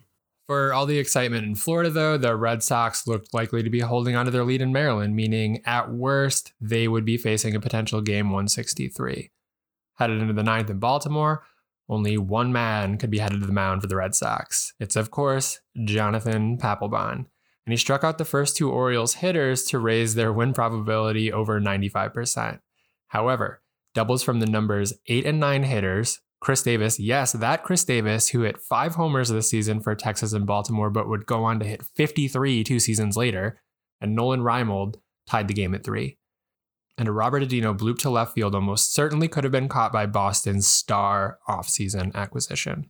For 0.48 0.72
all 0.72 0.86
the 0.86 0.98
excitement 0.98 1.44
in 1.44 1.56
Florida, 1.56 1.90
though, 1.90 2.18
the 2.18 2.38
Red 2.38 2.64
Sox 2.64 3.06
looked 3.06 3.34
likely 3.34 3.64
to 3.64 3.70
be 3.70 3.82
holding 3.82 4.16
onto 4.16 4.32
their 4.32 4.46
lead 4.46 4.62
in 4.62 4.72
Maryland, 4.72 5.14
meaning 5.14 5.62
at 5.66 5.92
worst, 5.92 6.54
they 6.62 6.88
would 6.88 7.04
be 7.04 7.18
facing 7.18 7.54
a 7.54 7.60
potential 7.60 8.00
game 8.00 8.28
163. 8.28 9.30
Headed 9.96 10.22
into 10.22 10.34
the 10.34 10.42
ninth 10.42 10.70
in 10.70 10.80
Baltimore, 10.80 11.44
only 11.90 12.18
one 12.18 12.54
man 12.54 12.98
could 12.98 13.12
be 13.12 13.20
headed 13.20 13.42
to 13.42 13.46
the 13.46 13.52
mound 13.52 13.82
for 13.82 13.88
the 13.88 13.98
Red 13.98 14.16
Sox. 14.16 14.74
It's, 14.80 14.96
of 14.96 15.12
course, 15.12 15.60
Jonathan 15.84 16.58
Papelbon 16.58 17.26
and 17.66 17.74
he 17.74 17.78
struck 17.78 18.04
out 18.04 18.18
the 18.18 18.26
first 18.26 18.58
two 18.58 18.70
Orioles 18.70 19.16
hitters 19.16 19.64
to 19.66 19.80
raise 19.80 20.16
their 20.16 20.34
win 20.34 20.54
probability 20.54 21.32
over 21.32 21.62
95%. 21.62 22.60
However, 23.08 23.62
doubles 23.94 24.24
from 24.24 24.40
the 24.40 24.46
numbers 24.46 24.94
8 25.08 25.26
and 25.26 25.40
9 25.40 25.64
hitters, 25.64 26.20
Chris 26.44 26.62
Davis, 26.62 27.00
yes, 27.00 27.32
that 27.32 27.64
Chris 27.64 27.86
Davis, 27.86 28.28
who 28.30 28.42
hit 28.42 28.60
five 28.60 28.96
homers 28.96 29.30
this 29.30 29.50
season 29.50 29.80
for 29.80 29.96
Texas 29.96 30.34
and 30.34 30.46
Baltimore, 30.46 30.90
but 30.90 31.08
would 31.08 31.26
go 31.26 31.46
on 31.46 31.58
to 31.60 31.66
hit 31.66 31.84
53 31.96 32.66
two 32.66 32.80
seasons 32.80 33.16
later, 33.16 33.62
and 34.02 34.14
Nolan 34.14 34.42
Reimold 34.42 34.96
tied 35.26 35.48
the 35.48 35.54
game 35.54 35.74
at 35.74 35.86
three. 35.86 36.18
And 36.98 37.08
a 37.08 37.14
Robert 37.14 37.44
Andino 37.44 37.76
bloop 37.78 37.98
to 38.00 38.10
left 38.10 38.36
field 38.36 38.56
almost 38.56 38.94
certainly 38.94 39.30
could 39.30 39.46
have 39.46 39.54
been 39.54 39.70
caught 39.70 39.94
by 39.94 40.06
Boston's 40.06 40.68
star 40.68 41.40
offseason 41.48 42.14
acquisition. 42.14 42.90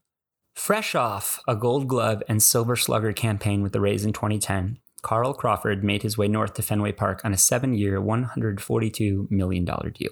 Fresh 0.54 0.96
off 0.96 1.40
a 1.48 1.56
Gold 1.56 1.88
Glove 1.88 2.24
and 2.30 2.42
Silver 2.42 2.76
Slugger 2.76 3.12
campaign 3.12 3.64
with 3.64 3.74
the 3.74 3.82
Rays 3.82 4.06
in 4.06 4.14
2010, 4.14 4.80
Carl 5.02 5.34
Crawford 5.34 5.84
made 5.84 6.04
his 6.04 6.18
way 6.18 6.28
north 6.28 6.54
to 6.54 6.62
Fenway 6.62 6.94
Park 6.94 7.22
on 7.26 7.34
a 7.34 7.38
seven 7.38 7.74
year, 7.74 8.00
$142 8.00 9.30
million 9.30 9.66
deal. 9.66 10.12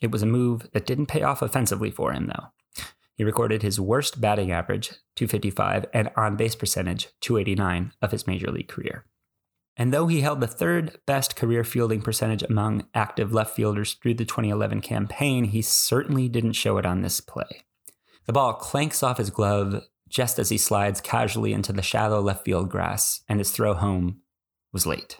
It 0.00 0.12
was 0.12 0.22
a 0.22 0.26
move 0.26 0.70
that 0.72 0.86
didn't 0.86 1.06
pay 1.06 1.22
off 1.22 1.42
offensively 1.42 1.90
for 1.90 2.12
him, 2.12 2.28
though. 2.28 2.84
He 3.14 3.24
recorded 3.24 3.62
his 3.62 3.80
worst 3.80 4.20
batting 4.20 4.52
average, 4.52 4.90
255, 5.16 5.86
and 5.92 6.10
on 6.16 6.36
base 6.36 6.54
percentage, 6.54 7.08
289, 7.20 7.92
of 8.00 8.12
his 8.12 8.26
major 8.26 8.50
league 8.50 8.68
career. 8.68 9.04
And 9.76 9.92
though 9.92 10.06
he 10.06 10.20
held 10.20 10.40
the 10.40 10.46
third 10.46 11.00
best 11.06 11.36
career 11.36 11.64
fielding 11.64 12.00
percentage 12.00 12.42
among 12.42 12.86
active 12.94 13.32
left 13.32 13.56
fielders 13.56 13.94
through 13.94 14.14
the 14.14 14.24
2011 14.24 14.80
campaign, 14.82 15.44
he 15.44 15.62
certainly 15.62 16.28
didn't 16.28 16.52
show 16.52 16.78
it 16.78 16.86
on 16.86 17.02
this 17.02 17.20
play. 17.20 17.64
The 18.26 18.32
ball 18.32 18.54
clanks 18.54 19.02
off 19.02 19.18
his 19.18 19.30
glove 19.30 19.82
just 20.08 20.38
as 20.38 20.48
he 20.48 20.58
slides 20.58 21.00
casually 21.00 21.52
into 21.52 21.72
the 21.72 21.82
shallow 21.82 22.20
left 22.20 22.44
field 22.44 22.68
grass, 22.68 23.22
and 23.28 23.38
his 23.38 23.52
throw 23.52 23.74
home 23.74 24.20
was 24.72 24.86
late. 24.86 25.18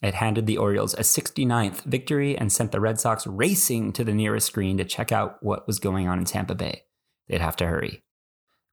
It 0.00 0.14
handed 0.14 0.46
the 0.46 0.58
Orioles 0.58 0.94
a 0.94 0.98
69th 0.98 1.82
victory 1.82 2.38
and 2.38 2.52
sent 2.52 2.70
the 2.70 2.80
Red 2.80 3.00
Sox 3.00 3.26
racing 3.26 3.92
to 3.94 4.04
the 4.04 4.14
nearest 4.14 4.46
screen 4.46 4.78
to 4.78 4.84
check 4.84 5.10
out 5.10 5.42
what 5.42 5.66
was 5.66 5.80
going 5.80 6.06
on 6.06 6.18
in 6.18 6.24
Tampa 6.24 6.54
Bay. 6.54 6.82
They'd 7.26 7.40
have 7.40 7.56
to 7.56 7.66
hurry. 7.66 8.02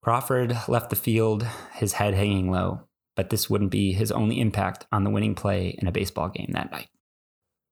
Crawford 0.03 0.55
left 0.67 0.91
the 0.91 0.95
field, 0.95 1.47
his 1.73 1.93
head 1.93 2.13
hanging 2.13 2.51
low, 2.51 2.81
but 3.15 3.31
this 3.31 3.49
wouldn't 3.49 3.71
be 3.71 3.91
his 3.91 4.11
only 4.11 4.39
impact 4.39 4.85
on 4.91 5.03
the 5.03 5.09
winning 5.09 5.33
play 5.33 5.75
in 5.79 5.87
a 5.87 5.91
baseball 5.91 6.29
game 6.29 6.51
that 6.51 6.71
night. 6.71 6.89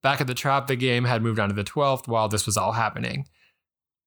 Back 0.02 0.20
at 0.20 0.26
the 0.26 0.34
Trop, 0.34 0.66
the 0.66 0.76
game 0.76 1.06
had 1.06 1.22
moved 1.22 1.40
on 1.40 1.50
to 1.50 1.56
the 1.56 1.64
12th 1.64 2.08
while 2.08 2.28
this 2.28 2.48
was 2.48 2.58
all 2.58 2.72
happening. 2.72 3.28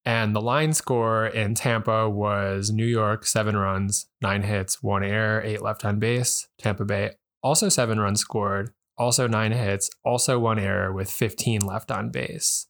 And 0.07 0.33
the 0.33 0.41
line 0.41 0.71
score 0.71 1.27
in 1.27 1.53
Tampa 1.53 2.09
was 2.09 2.71
New 2.71 2.85
York, 2.85 3.25
seven 3.25 3.57
runs, 3.57 4.05
nine 4.21 4.43
hits, 4.43 4.81
one 4.81 5.03
error, 5.03 5.41
eight 5.43 5.61
left 5.61 5.83
on 5.83 5.99
base. 5.99 6.47
Tampa 6.57 6.85
Bay, 6.85 7.15
also 7.43 7.67
seven 7.67 7.99
runs 7.99 8.21
scored, 8.21 8.71
also 8.97 9.27
nine 9.27 9.51
hits, 9.51 9.89
also 10.05 10.39
one 10.39 10.59
error 10.59 10.93
with 10.93 11.11
15 11.11 11.59
left 11.59 11.91
on 11.91 12.09
base. 12.09 12.67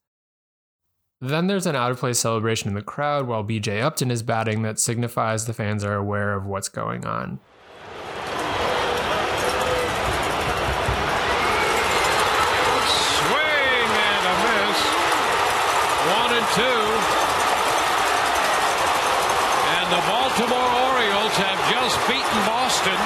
Then 1.21 1.45
there's 1.45 1.67
an 1.67 1.75
out 1.75 1.91
of 1.91 1.99
place 1.99 2.17
celebration 2.17 2.69
in 2.69 2.73
the 2.73 2.81
crowd 2.81 3.27
while 3.27 3.43
BJ 3.43 3.83
Upton 3.83 4.09
is 4.09 4.23
batting 4.23 4.63
that 4.63 4.79
signifies 4.79 5.45
the 5.45 5.53
fans 5.53 5.83
are 5.83 5.93
aware 5.93 6.33
of 6.33 6.47
what's 6.47 6.69
going 6.69 7.05
on. 7.05 7.39
Swing 12.89 13.89
and 14.09 14.25
a 14.25 14.35
miss. 14.41 14.79
One 16.17 16.33
and 16.33 16.47
two. 16.55 17.27
And 19.87 19.91
the 19.91 20.03
Baltimore 20.07 20.71
Orioles 20.91 21.35
have 21.35 21.59
just 21.71 21.95
beaten 22.07 22.39
Boston. 22.45 22.99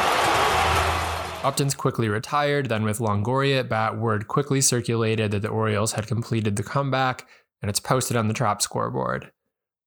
Upton's 1.43 1.73
quickly 1.73 2.07
retired, 2.07 2.69
then 2.69 2.83
with 2.83 2.99
Longoria 2.99 3.61
at 3.61 3.69
bat, 3.69 3.97
word 3.97 4.27
quickly 4.27 4.61
circulated 4.61 5.31
that 5.31 5.41
the 5.41 5.47
Orioles 5.47 5.93
had 5.93 6.05
completed 6.05 6.55
the 6.55 6.63
comeback, 6.63 7.27
and 7.61 7.69
it's 7.69 7.79
posted 7.79 8.15
on 8.15 8.27
the 8.27 8.33
Trop 8.33 8.61
scoreboard. 8.61 9.31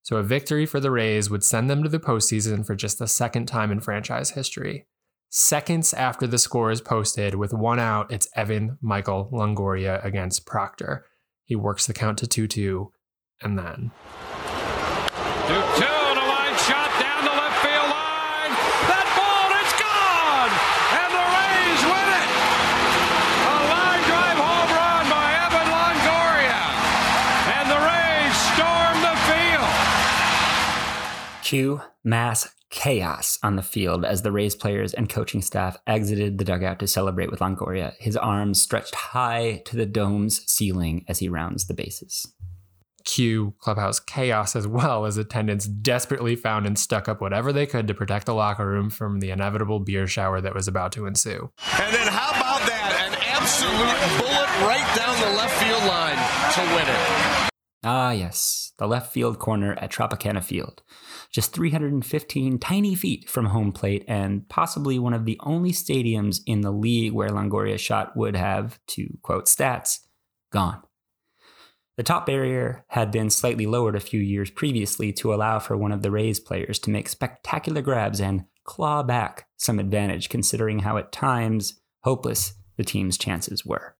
So 0.02 0.16
a 0.16 0.22
victory 0.24 0.66
for 0.66 0.80
the 0.80 0.90
Rays 0.90 1.30
would 1.30 1.44
send 1.44 1.70
them 1.70 1.84
to 1.84 1.88
the 1.88 2.00
postseason 2.00 2.66
for 2.66 2.74
just 2.74 2.98
the 2.98 3.06
second 3.06 3.46
time 3.46 3.70
in 3.70 3.80
franchise 3.80 4.30
history. 4.30 4.86
Seconds 5.30 5.94
after 5.94 6.26
the 6.26 6.38
score 6.38 6.72
is 6.72 6.80
posted, 6.80 7.36
with 7.36 7.54
one 7.54 7.78
out, 7.78 8.12
it's 8.12 8.28
Evan 8.34 8.76
Michael 8.82 9.30
Longoria 9.32 10.04
against 10.04 10.46
Proctor. 10.46 11.06
He 11.44 11.54
works 11.54 11.86
the 11.86 11.94
count 11.94 12.18
to 12.18 12.26
2 12.26 12.48
2, 12.48 12.92
and 13.42 13.56
then. 13.56 13.92
2 15.46 15.84
2 15.86 16.03
Cue 31.54 31.80
mass 32.02 32.52
chaos 32.70 33.38
on 33.44 33.54
the 33.54 33.62
field 33.62 34.04
as 34.04 34.22
the 34.22 34.32
Rays 34.32 34.56
players 34.56 34.92
and 34.92 35.08
coaching 35.08 35.40
staff 35.40 35.76
exited 35.86 36.36
the 36.36 36.44
dugout 36.44 36.80
to 36.80 36.88
celebrate 36.88 37.30
with 37.30 37.38
Longoria, 37.38 37.94
his 38.00 38.16
arms 38.16 38.60
stretched 38.60 38.96
high 38.96 39.62
to 39.66 39.76
the 39.76 39.86
dome's 39.86 40.42
ceiling 40.50 41.04
as 41.06 41.20
he 41.20 41.28
rounds 41.28 41.68
the 41.68 41.74
bases. 41.74 42.26
Cue 43.04 43.54
clubhouse 43.60 44.00
chaos 44.00 44.56
as 44.56 44.66
well 44.66 45.06
as 45.06 45.16
attendants 45.16 45.66
desperately 45.66 46.34
found 46.34 46.66
and 46.66 46.76
stuck 46.76 47.08
up 47.08 47.20
whatever 47.20 47.52
they 47.52 47.66
could 47.66 47.86
to 47.86 47.94
protect 47.94 48.26
the 48.26 48.34
locker 48.34 48.66
room 48.66 48.90
from 48.90 49.20
the 49.20 49.30
inevitable 49.30 49.78
beer 49.78 50.08
shower 50.08 50.40
that 50.40 50.56
was 50.56 50.66
about 50.66 50.90
to 50.90 51.06
ensue. 51.06 51.52
And 51.78 51.94
then 51.94 52.08
how 52.08 52.30
about 52.30 52.66
that? 52.66 53.06
An 53.06 53.14
absolute 53.30 54.18
bullet 54.18 54.50
right 54.66 54.96
down 54.96 55.14
the 55.20 55.36
left 55.38 55.54
field 55.62 55.84
line 55.84 56.18
to 56.54 56.74
win 56.74 56.88
it. 56.92 57.33
Ah, 57.86 58.12
yes, 58.12 58.72
the 58.78 58.88
left 58.88 59.12
field 59.12 59.38
corner 59.38 59.74
at 59.74 59.92
Tropicana 59.92 60.42
Field. 60.42 60.82
Just 61.30 61.52
315 61.52 62.58
tiny 62.58 62.94
feet 62.94 63.28
from 63.28 63.46
home 63.46 63.72
plate, 63.72 64.04
and 64.08 64.48
possibly 64.48 64.98
one 64.98 65.12
of 65.12 65.26
the 65.26 65.38
only 65.40 65.70
stadiums 65.70 66.40
in 66.46 66.62
the 66.62 66.70
league 66.70 67.12
where 67.12 67.28
Longoria's 67.28 67.82
shot 67.82 68.16
would 68.16 68.36
have, 68.36 68.78
to 68.88 69.18
quote 69.20 69.48
Staats, 69.48 69.98
gone. 70.50 70.80
The 71.98 72.02
top 72.02 72.24
barrier 72.24 72.86
had 72.88 73.10
been 73.10 73.28
slightly 73.28 73.66
lowered 73.66 73.96
a 73.96 74.00
few 74.00 74.20
years 74.20 74.50
previously 74.50 75.12
to 75.12 75.34
allow 75.34 75.58
for 75.58 75.76
one 75.76 75.92
of 75.92 76.00
the 76.00 76.10
Rays 76.10 76.40
players 76.40 76.78
to 76.80 76.90
make 76.90 77.08
spectacular 77.08 77.82
grabs 77.82 78.18
and 78.18 78.46
claw 78.64 79.02
back 79.02 79.46
some 79.58 79.78
advantage, 79.78 80.30
considering 80.30 80.80
how 80.80 80.96
at 80.96 81.12
times 81.12 81.80
hopeless 82.02 82.54
the 82.78 82.84
team's 82.84 83.18
chances 83.18 83.64
were. 83.66 83.94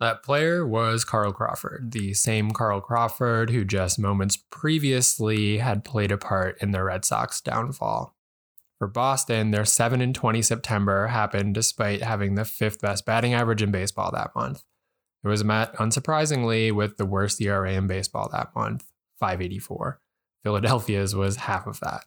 That 0.00 0.22
player 0.22 0.64
was 0.64 1.04
Carl 1.04 1.32
Crawford, 1.32 1.90
the 1.90 2.14
same 2.14 2.52
Carl 2.52 2.80
Crawford 2.80 3.50
who 3.50 3.64
just 3.64 3.98
moments 3.98 4.36
previously 4.36 5.58
had 5.58 5.84
played 5.84 6.12
a 6.12 6.18
part 6.18 6.56
in 6.62 6.70
the 6.70 6.84
Red 6.84 7.04
Sox 7.04 7.40
downfall. 7.40 8.14
For 8.78 8.86
Boston, 8.86 9.50
their 9.50 9.64
7 9.64 10.00
and 10.00 10.14
20 10.14 10.40
September 10.40 11.08
happened 11.08 11.54
despite 11.54 12.02
having 12.02 12.36
the 12.36 12.44
fifth 12.44 12.80
best 12.80 13.04
batting 13.04 13.34
average 13.34 13.60
in 13.60 13.72
baseball 13.72 14.12
that 14.12 14.36
month. 14.36 14.62
It 15.24 15.28
was 15.28 15.42
met, 15.42 15.74
unsurprisingly, 15.74 16.72
with 16.72 16.96
the 16.96 17.06
worst 17.06 17.40
ERA 17.40 17.72
in 17.72 17.88
baseball 17.88 18.28
that 18.30 18.54
month, 18.54 18.84
584. 19.18 20.00
Philadelphia's 20.44 21.16
was 21.16 21.36
half 21.36 21.66
of 21.66 21.80
that. 21.80 22.04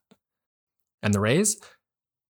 And 1.04 1.14
the 1.14 1.20
Rays? 1.20 1.60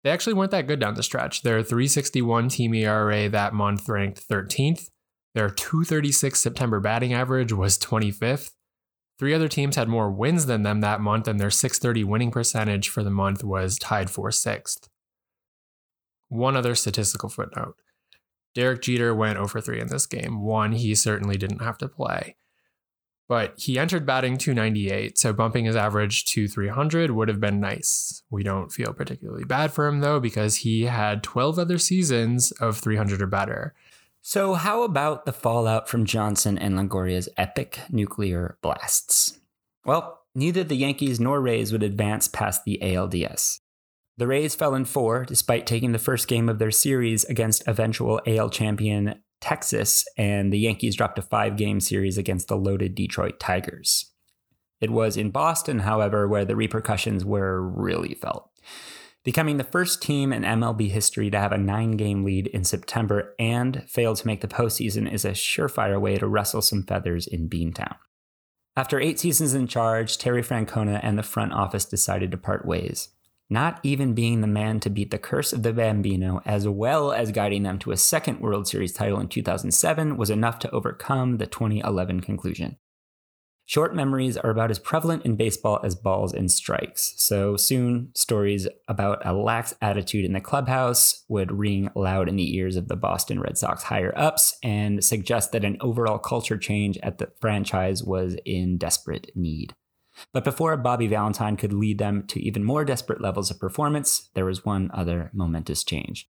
They 0.05 0.11
actually 0.11 0.35
weren't 0.35 0.51
that 0.51 0.67
good 0.67 0.81
down 0.81 0.95
the 0.95 1.03
stretch. 1.03 1.41
Their 1.41 1.63
361 1.63 2.51
team 2.51 2.75
ERA 2.75 3.31
that 3.31 3.55
month 3.55 3.89
ranked 3.89 4.29
13th. 4.29 4.91
Their 5.37 5.51
236 5.51 6.41
September 6.41 6.81
batting 6.81 7.13
average 7.13 7.53
was 7.53 7.77
25th. 7.77 8.53
Three 9.19 9.35
other 9.35 9.49
teams 9.49 9.77
had 9.77 9.87
more 9.87 10.11
wins 10.11 10.47
than 10.47 10.63
them 10.63 10.81
that 10.81 11.03
month, 11.03 11.29
and 11.29 11.39
their 11.39 11.51
630 11.51 12.05
winning 12.05 12.31
percentage 12.31 12.89
for 12.89 13.03
the 13.03 13.11
month 13.11 13.45
was 13.45 13.79
tied 13.79 14.09
for 14.09 14.31
sixth. 14.31 14.89
One 16.31 16.57
other 16.57 16.75
statistical 16.75 17.29
footnote 17.29 17.77
Derek 18.55 18.81
Jeter 18.81 19.15
went 19.15 19.37
oh 19.37 19.43
over 19.43 19.61
3 19.61 19.79
in 19.79 19.89
this 19.89 20.07
game. 20.07 20.41
One, 20.41 20.73
he 20.73 20.95
certainly 20.95 21.37
didn't 21.37 21.61
have 21.61 21.77
to 21.79 21.89
play. 21.89 22.37
but 23.29 23.53
he 23.59 23.79
entered 23.79 24.07
batting 24.07 24.39
298, 24.39 25.19
so 25.19 25.35
bumping 25.35 25.67
his 25.67 25.77
average 25.77 26.25
to 26.27 26.49
300 26.49 27.11
would 27.11 27.29
have 27.29 27.41
been 27.41 27.61
nice. 27.61 28.23
We 28.31 28.43
don't 28.43 28.73
feel 28.73 28.95
particularly 28.95 29.45
bad 29.45 29.71
for 29.71 29.87
him 29.87 30.01
though, 30.01 30.19
because 30.19 30.57
he 30.57 30.85
had 30.85 31.23
12 31.23 31.59
other 31.59 31.77
seasons 31.77 32.53
of 32.53 32.79
300 32.79 33.21
or 33.21 33.27
better. 33.27 33.75
So, 34.29 34.55
how 34.55 34.83
about 34.83 35.25
the 35.25 35.33
fallout 35.33 35.89
from 35.89 36.05
Johnson 36.05 36.59
and 36.59 36.75
Longoria's 36.75 37.29
epic 37.37 37.79
nuclear 37.89 38.59
blasts? 38.61 39.39
Well, 39.85 40.19
neither 40.35 40.65
the 40.65 40.75
Yankees 40.75 41.21
nor 41.21 41.41
Rays 41.41 41.71
would 41.71 41.85
advance 41.85 42.27
past 42.27 42.65
the 42.65 42.81
ALDS. 42.83 43.61
The 44.17 44.27
Rays 44.27 44.57
fell 44.57 44.75
in 44.75 44.85
four 44.85 45.25
despite 45.25 45.65
taking 45.65 45.93
the 45.93 46.01
first 46.01 46.27
game 46.27 46.49
of 46.49 46.59
their 46.59 46.73
series 46.73 47.23
against 47.27 47.69
eventual 47.69 48.21
AL 48.27 48.51
champion 48.51 49.23
Texas, 49.41 50.05
and 50.19 50.53
the 50.53 50.59
Yankees 50.59 50.97
dropped 50.97 51.21
a 51.21 51.23
five 51.23 51.57
game 51.57 51.79
series 51.79 52.19
against 52.19 52.49
the 52.49 52.57
loaded 52.57 52.97
Detroit 52.97 53.39
Tigers. 53.39 54.11
It 54.81 54.91
was 54.91 55.17
in 55.17 55.31
Boston, 55.31 55.79
however, 55.79 56.27
where 56.27 56.45
the 56.45 56.57
repercussions 56.57 57.25
were 57.25 57.63
really 57.63 58.15
felt. 58.15 58.51
Becoming 59.27 59.57
the 59.57 59.65
first 59.65 60.01
team 60.01 60.33
in 60.33 60.45
MLB 60.45 60.89
history 60.89 61.31
to 61.31 61.41
have 61.41 61.51
a 61.51 61.59
nine 61.59 61.97
game 61.97 62.23
lead 62.23 62.47
in 62.47 62.63
September 62.63 63.35
and 63.41 63.83
fail 63.89 64.15
to 64.15 64.25
make 64.25 64.41
the 64.41 64.47
postseason 64.47 65.13
is 65.13 65.25
a 65.25 65.33
surefire 65.33 66.01
way 66.01 66.17
to 66.17 66.29
rustle 66.29 66.63
some 66.63 66.85
feathers 66.85 67.27
in 67.27 67.49
Beantown. 67.49 67.97
After 68.77 69.01
eight 69.01 69.19
seasons 69.19 69.53
in 69.53 69.67
charge, 69.67 70.17
Terry 70.17 70.45
Francona 70.45 71.01
and 71.03 71.19
the 71.19 71.25
front 71.25 71.55
office 71.55 71.85
decided 71.85 72.31
to 72.31 72.37
part 72.37 72.65
ways 72.65 73.09
not 73.51 73.81
even 73.83 74.15
being 74.15 74.43
the 74.43 74.47
man 74.47 74.79
to 74.81 74.91
beat 74.91 75.11
the 75.11 75.19
curse 75.19 75.53
of 75.53 75.65
the 75.65 75.73
Bambino, 75.73 76.41
as 76.45 76.69
well 76.69 77.13
as 77.13 77.33
guiding 77.33 77.63
them 77.65 77.79
to 77.81 77.93
a 77.93 77.97
second 77.97 78.41
World 78.41 78.67
Series 78.67 78.93
title 78.93 79.21
in 79.21 79.29
2007, 79.29 80.17
was 80.17 80.31
enough 80.31 80.59
to 80.61 80.71
overcome 80.71 81.39
the 81.39 81.47
2011 81.47 82.21
conclusion. 82.21 82.77
Short 83.69 83.97
memories 83.97 84.37
are 84.37 84.51
about 84.51 84.71
as 84.71 84.79
prevalent 84.79 85.25
in 85.25 85.35
baseball 85.35 85.81
as 85.83 85.97
balls 85.97 86.33
and 86.33 86.49
strikes, 86.53 87.15
so 87.17 87.57
soon 87.57 88.13
stories 88.15 88.69
about 88.87 89.27
a 89.27 89.33
lax 89.33 89.75
attitude 89.83 90.25
in 90.25 90.35
the 90.35 90.41
clubhouse 90.41 91.25
would 91.29 91.51
ring 91.51 91.91
loud 91.97 92.29
in 92.29 92.37
the 92.37 92.57
ears 92.57 92.77
of 92.77 92.87
the 92.87 92.95
Boston 92.95 93.41
Red 93.41 93.59
Sox 93.59 93.83
higher 93.83 94.17
ups 94.17 94.57
and 94.63 95.03
suggest 95.03 95.51
that 95.51 95.65
an 95.65 95.79
overall 95.81 96.19
culture 96.19 96.57
change 96.57 96.97
at 96.99 97.19
the 97.19 97.33
franchise 97.41 98.05
was 98.05 98.37
in 98.45 98.79
desperate 98.79 99.33
need. 99.35 99.75
But 100.33 100.45
before 100.45 100.77
Bobby 100.77 101.09
Valentine 101.09 101.57
could 101.57 101.73
lead 101.73 101.99
them 101.99 102.25
to 102.29 102.41
even 102.41 102.63
more 102.63 102.85
desperate 102.85 103.21
levels 103.21 103.51
of 103.51 103.59
performance, 103.59 104.31
there 104.35 104.45
was 104.45 104.65
one 104.65 104.93
other 104.95 105.33
momentous 105.35 105.83
change. 105.83 106.29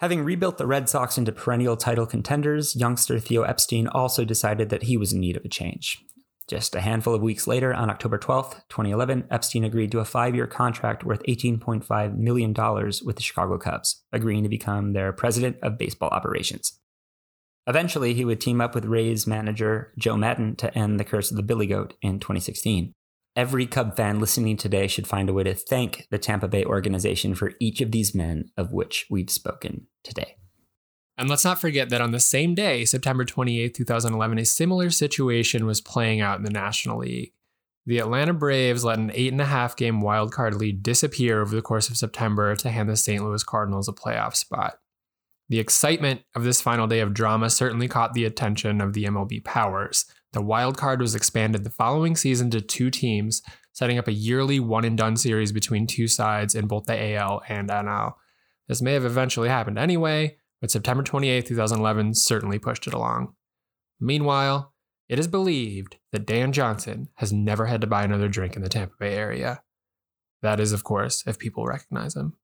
Having 0.00 0.24
rebuilt 0.24 0.58
the 0.58 0.66
Red 0.66 0.88
Sox 0.90 1.18
into 1.18 1.32
perennial 1.32 1.76
title 1.76 2.06
contenders, 2.06 2.76
youngster 2.76 3.18
Theo 3.18 3.42
Epstein 3.42 3.88
also 3.88 4.24
decided 4.24 4.68
that 4.68 4.84
he 4.84 4.96
was 4.96 5.12
in 5.12 5.20
need 5.20 5.36
of 5.36 5.44
a 5.44 5.48
change. 5.48 6.04
Just 6.48 6.74
a 6.74 6.80
handful 6.80 7.14
of 7.14 7.20
weeks 7.20 7.46
later, 7.46 7.74
on 7.74 7.90
October 7.90 8.16
12, 8.16 8.64
2011, 8.70 9.28
Epstein 9.30 9.64
agreed 9.64 9.92
to 9.92 9.98
a 9.98 10.04
five 10.06 10.34
year 10.34 10.46
contract 10.46 11.04
worth 11.04 11.22
$18.5 11.24 12.16
million 12.16 12.54
with 13.04 13.16
the 13.16 13.22
Chicago 13.22 13.58
Cubs, 13.58 14.02
agreeing 14.12 14.44
to 14.44 14.48
become 14.48 14.94
their 14.94 15.12
president 15.12 15.58
of 15.62 15.76
baseball 15.76 16.08
operations. 16.08 16.80
Eventually, 17.66 18.14
he 18.14 18.24
would 18.24 18.40
team 18.40 18.62
up 18.62 18.74
with 18.74 18.86
Rays 18.86 19.26
manager 19.26 19.92
Joe 19.98 20.16
Maddon 20.16 20.56
to 20.56 20.76
end 20.76 20.98
the 20.98 21.04
curse 21.04 21.30
of 21.30 21.36
the 21.36 21.42
Billy 21.42 21.66
Goat 21.66 21.92
in 22.00 22.18
2016. 22.18 22.94
Every 23.36 23.66
Cub 23.66 23.94
fan 23.94 24.18
listening 24.18 24.56
today 24.56 24.86
should 24.86 25.06
find 25.06 25.28
a 25.28 25.34
way 25.34 25.44
to 25.44 25.54
thank 25.54 26.06
the 26.10 26.18
Tampa 26.18 26.48
Bay 26.48 26.64
organization 26.64 27.34
for 27.34 27.52
each 27.60 27.82
of 27.82 27.92
these 27.92 28.14
men 28.14 28.50
of 28.56 28.72
which 28.72 29.06
we've 29.10 29.30
spoken 29.30 29.86
today. 30.02 30.36
And 31.18 31.28
let's 31.28 31.44
not 31.44 31.60
forget 31.60 31.90
that 31.90 32.00
on 32.00 32.12
the 32.12 32.20
same 32.20 32.54
day, 32.54 32.84
September 32.84 33.24
28, 33.24 33.74
2011, 33.74 34.38
a 34.38 34.44
similar 34.44 34.88
situation 34.88 35.66
was 35.66 35.80
playing 35.80 36.20
out 36.20 36.38
in 36.38 36.44
the 36.44 36.50
National 36.50 36.98
League. 36.98 37.32
The 37.86 37.98
Atlanta 37.98 38.32
Braves 38.32 38.84
let 38.84 38.98
an 38.98 39.10
eight 39.12 39.32
and 39.32 39.40
a 39.40 39.46
half 39.46 39.74
game 39.74 40.00
wildcard 40.00 40.54
lead 40.54 40.82
disappear 40.82 41.40
over 41.40 41.56
the 41.56 41.62
course 41.62 41.88
of 41.88 41.96
September 41.96 42.54
to 42.54 42.70
hand 42.70 42.88
the 42.88 42.96
St. 42.96 43.24
Louis 43.24 43.42
Cardinals 43.42 43.88
a 43.88 43.92
playoff 43.92 44.36
spot. 44.36 44.78
The 45.48 45.58
excitement 45.58 46.20
of 46.36 46.44
this 46.44 46.60
final 46.60 46.86
day 46.86 47.00
of 47.00 47.14
drama 47.14 47.50
certainly 47.50 47.88
caught 47.88 48.12
the 48.12 48.26
attention 48.26 48.80
of 48.80 48.92
the 48.92 49.04
MLB 49.04 49.42
powers. 49.42 50.04
The 50.34 50.42
wild 50.42 50.76
card 50.76 51.00
was 51.00 51.14
expanded 51.14 51.64
the 51.64 51.70
following 51.70 52.14
season 52.14 52.50
to 52.50 52.60
two 52.60 52.90
teams, 52.90 53.42
setting 53.72 53.98
up 53.98 54.06
a 54.06 54.12
yearly 54.12 54.60
one 54.60 54.84
and 54.84 54.96
done 54.96 55.16
series 55.16 55.50
between 55.50 55.86
two 55.86 56.06
sides 56.06 56.54
in 56.54 56.66
both 56.66 56.84
the 56.84 57.14
AL 57.14 57.42
and 57.48 57.70
NL. 57.70 58.12
This 58.68 58.82
may 58.82 58.92
have 58.92 59.06
eventually 59.06 59.48
happened 59.48 59.78
anyway, 59.78 60.36
but 60.60 60.70
September 60.70 61.02
28, 61.02 61.46
2011 61.46 62.14
certainly 62.14 62.58
pushed 62.58 62.86
it 62.86 62.94
along. 62.94 63.34
Meanwhile, 64.00 64.72
it 65.08 65.18
is 65.18 65.28
believed 65.28 65.96
that 66.12 66.26
Dan 66.26 66.52
Johnson 66.52 67.08
has 67.16 67.32
never 67.32 67.66
had 67.66 67.80
to 67.80 67.86
buy 67.86 68.04
another 68.04 68.28
drink 68.28 68.56
in 68.56 68.62
the 68.62 68.68
Tampa 68.68 68.94
Bay 68.98 69.14
area. 69.14 69.62
That 70.42 70.60
is, 70.60 70.72
of 70.72 70.84
course, 70.84 71.22
if 71.26 71.38
people 71.38 71.64
recognize 71.64 72.14
him. 72.14 72.34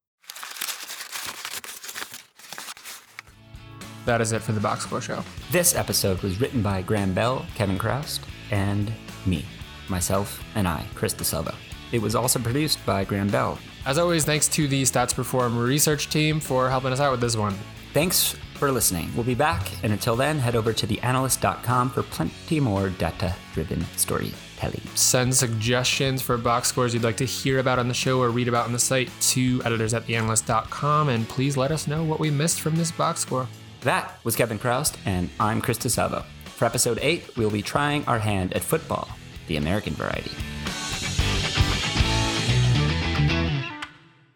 that 4.05 4.21
is 4.21 4.31
it 4.31 4.41
for 4.41 4.51
the 4.51 4.59
Box 4.59 4.83
Score 4.83 5.01
Show. 5.01 5.23
This 5.51 5.75
episode 5.75 6.21
was 6.21 6.39
written 6.39 6.61
by 6.61 6.81
Graham 6.83 7.13
Bell, 7.13 7.45
Kevin 7.55 7.77
Chroust, 7.77 8.21
and 8.51 8.91
me, 9.25 9.45
myself, 9.89 10.43
and 10.55 10.67
I, 10.67 10.85
Chris 10.93 11.13
DeSalvo. 11.13 11.53
It 11.91 12.01
was 12.01 12.15
also 12.15 12.39
produced 12.39 12.83
by 12.85 13.03
Graham 13.03 13.27
Bell. 13.29 13.59
As 13.85 13.97
always, 13.97 14.25
thanks 14.25 14.47
to 14.49 14.67
the 14.67 14.83
Stats 14.83 15.13
Perform 15.13 15.57
research 15.57 16.09
team 16.09 16.39
for 16.39 16.69
helping 16.69 16.91
us 16.91 16.99
out 16.99 17.11
with 17.11 17.21
this 17.21 17.35
one. 17.35 17.55
Thanks 17.95 18.35
for 18.55 18.73
listening. 18.73 19.09
We'll 19.15 19.23
be 19.23 19.35
back, 19.35 19.71
and 19.81 19.93
until 19.93 20.17
then, 20.17 20.37
head 20.37 20.57
over 20.57 20.73
to 20.73 20.85
theanalyst.com 20.85 21.91
for 21.91 22.03
plenty 22.03 22.59
more 22.59 22.89
data 22.89 23.33
driven 23.53 23.85
storytelling. 23.95 24.81
Send 24.95 25.33
suggestions 25.33 26.21
for 26.21 26.37
box 26.37 26.67
scores 26.67 26.93
you'd 26.93 27.03
like 27.05 27.15
to 27.15 27.25
hear 27.25 27.59
about 27.59 27.79
on 27.79 27.87
the 27.87 27.93
show 27.93 28.19
or 28.19 28.31
read 28.31 28.49
about 28.49 28.65
on 28.65 28.73
the 28.73 28.79
site 28.79 29.09
to 29.21 29.61
editors 29.63 29.93
at 29.93 30.05
theanalyst.com, 30.07 31.07
and 31.07 31.25
please 31.29 31.55
let 31.55 31.71
us 31.71 31.87
know 31.87 32.03
what 32.03 32.19
we 32.19 32.29
missed 32.29 32.59
from 32.59 32.75
this 32.75 32.91
box 32.91 33.21
score. 33.21 33.47
That 33.79 34.19
was 34.25 34.35
Kevin 34.35 34.59
Chroust, 34.59 34.97
and 35.05 35.29
I'm 35.39 35.61
Chris 35.61 35.77
DeSalvo. 35.77 36.25
For 36.47 36.65
episode 36.65 36.99
8, 37.01 37.37
we'll 37.37 37.49
be 37.49 37.61
trying 37.61 38.03
our 38.07 38.19
hand 38.19 38.51
at 38.51 38.61
football, 38.61 39.07
the 39.47 39.55
American 39.55 39.93
variety. 39.93 40.31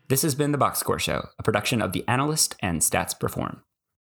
This 0.09 0.23
has 0.23 0.33
been 0.33 0.51
The 0.51 0.57
Box 0.57 0.79
Score 0.79 0.97
Show, 0.97 1.29
a 1.37 1.43
production 1.43 1.83
of 1.83 1.91
The 1.91 2.03
Analyst 2.07 2.55
and 2.61 2.81
Stats 2.81 3.17
Perform. 3.17 3.61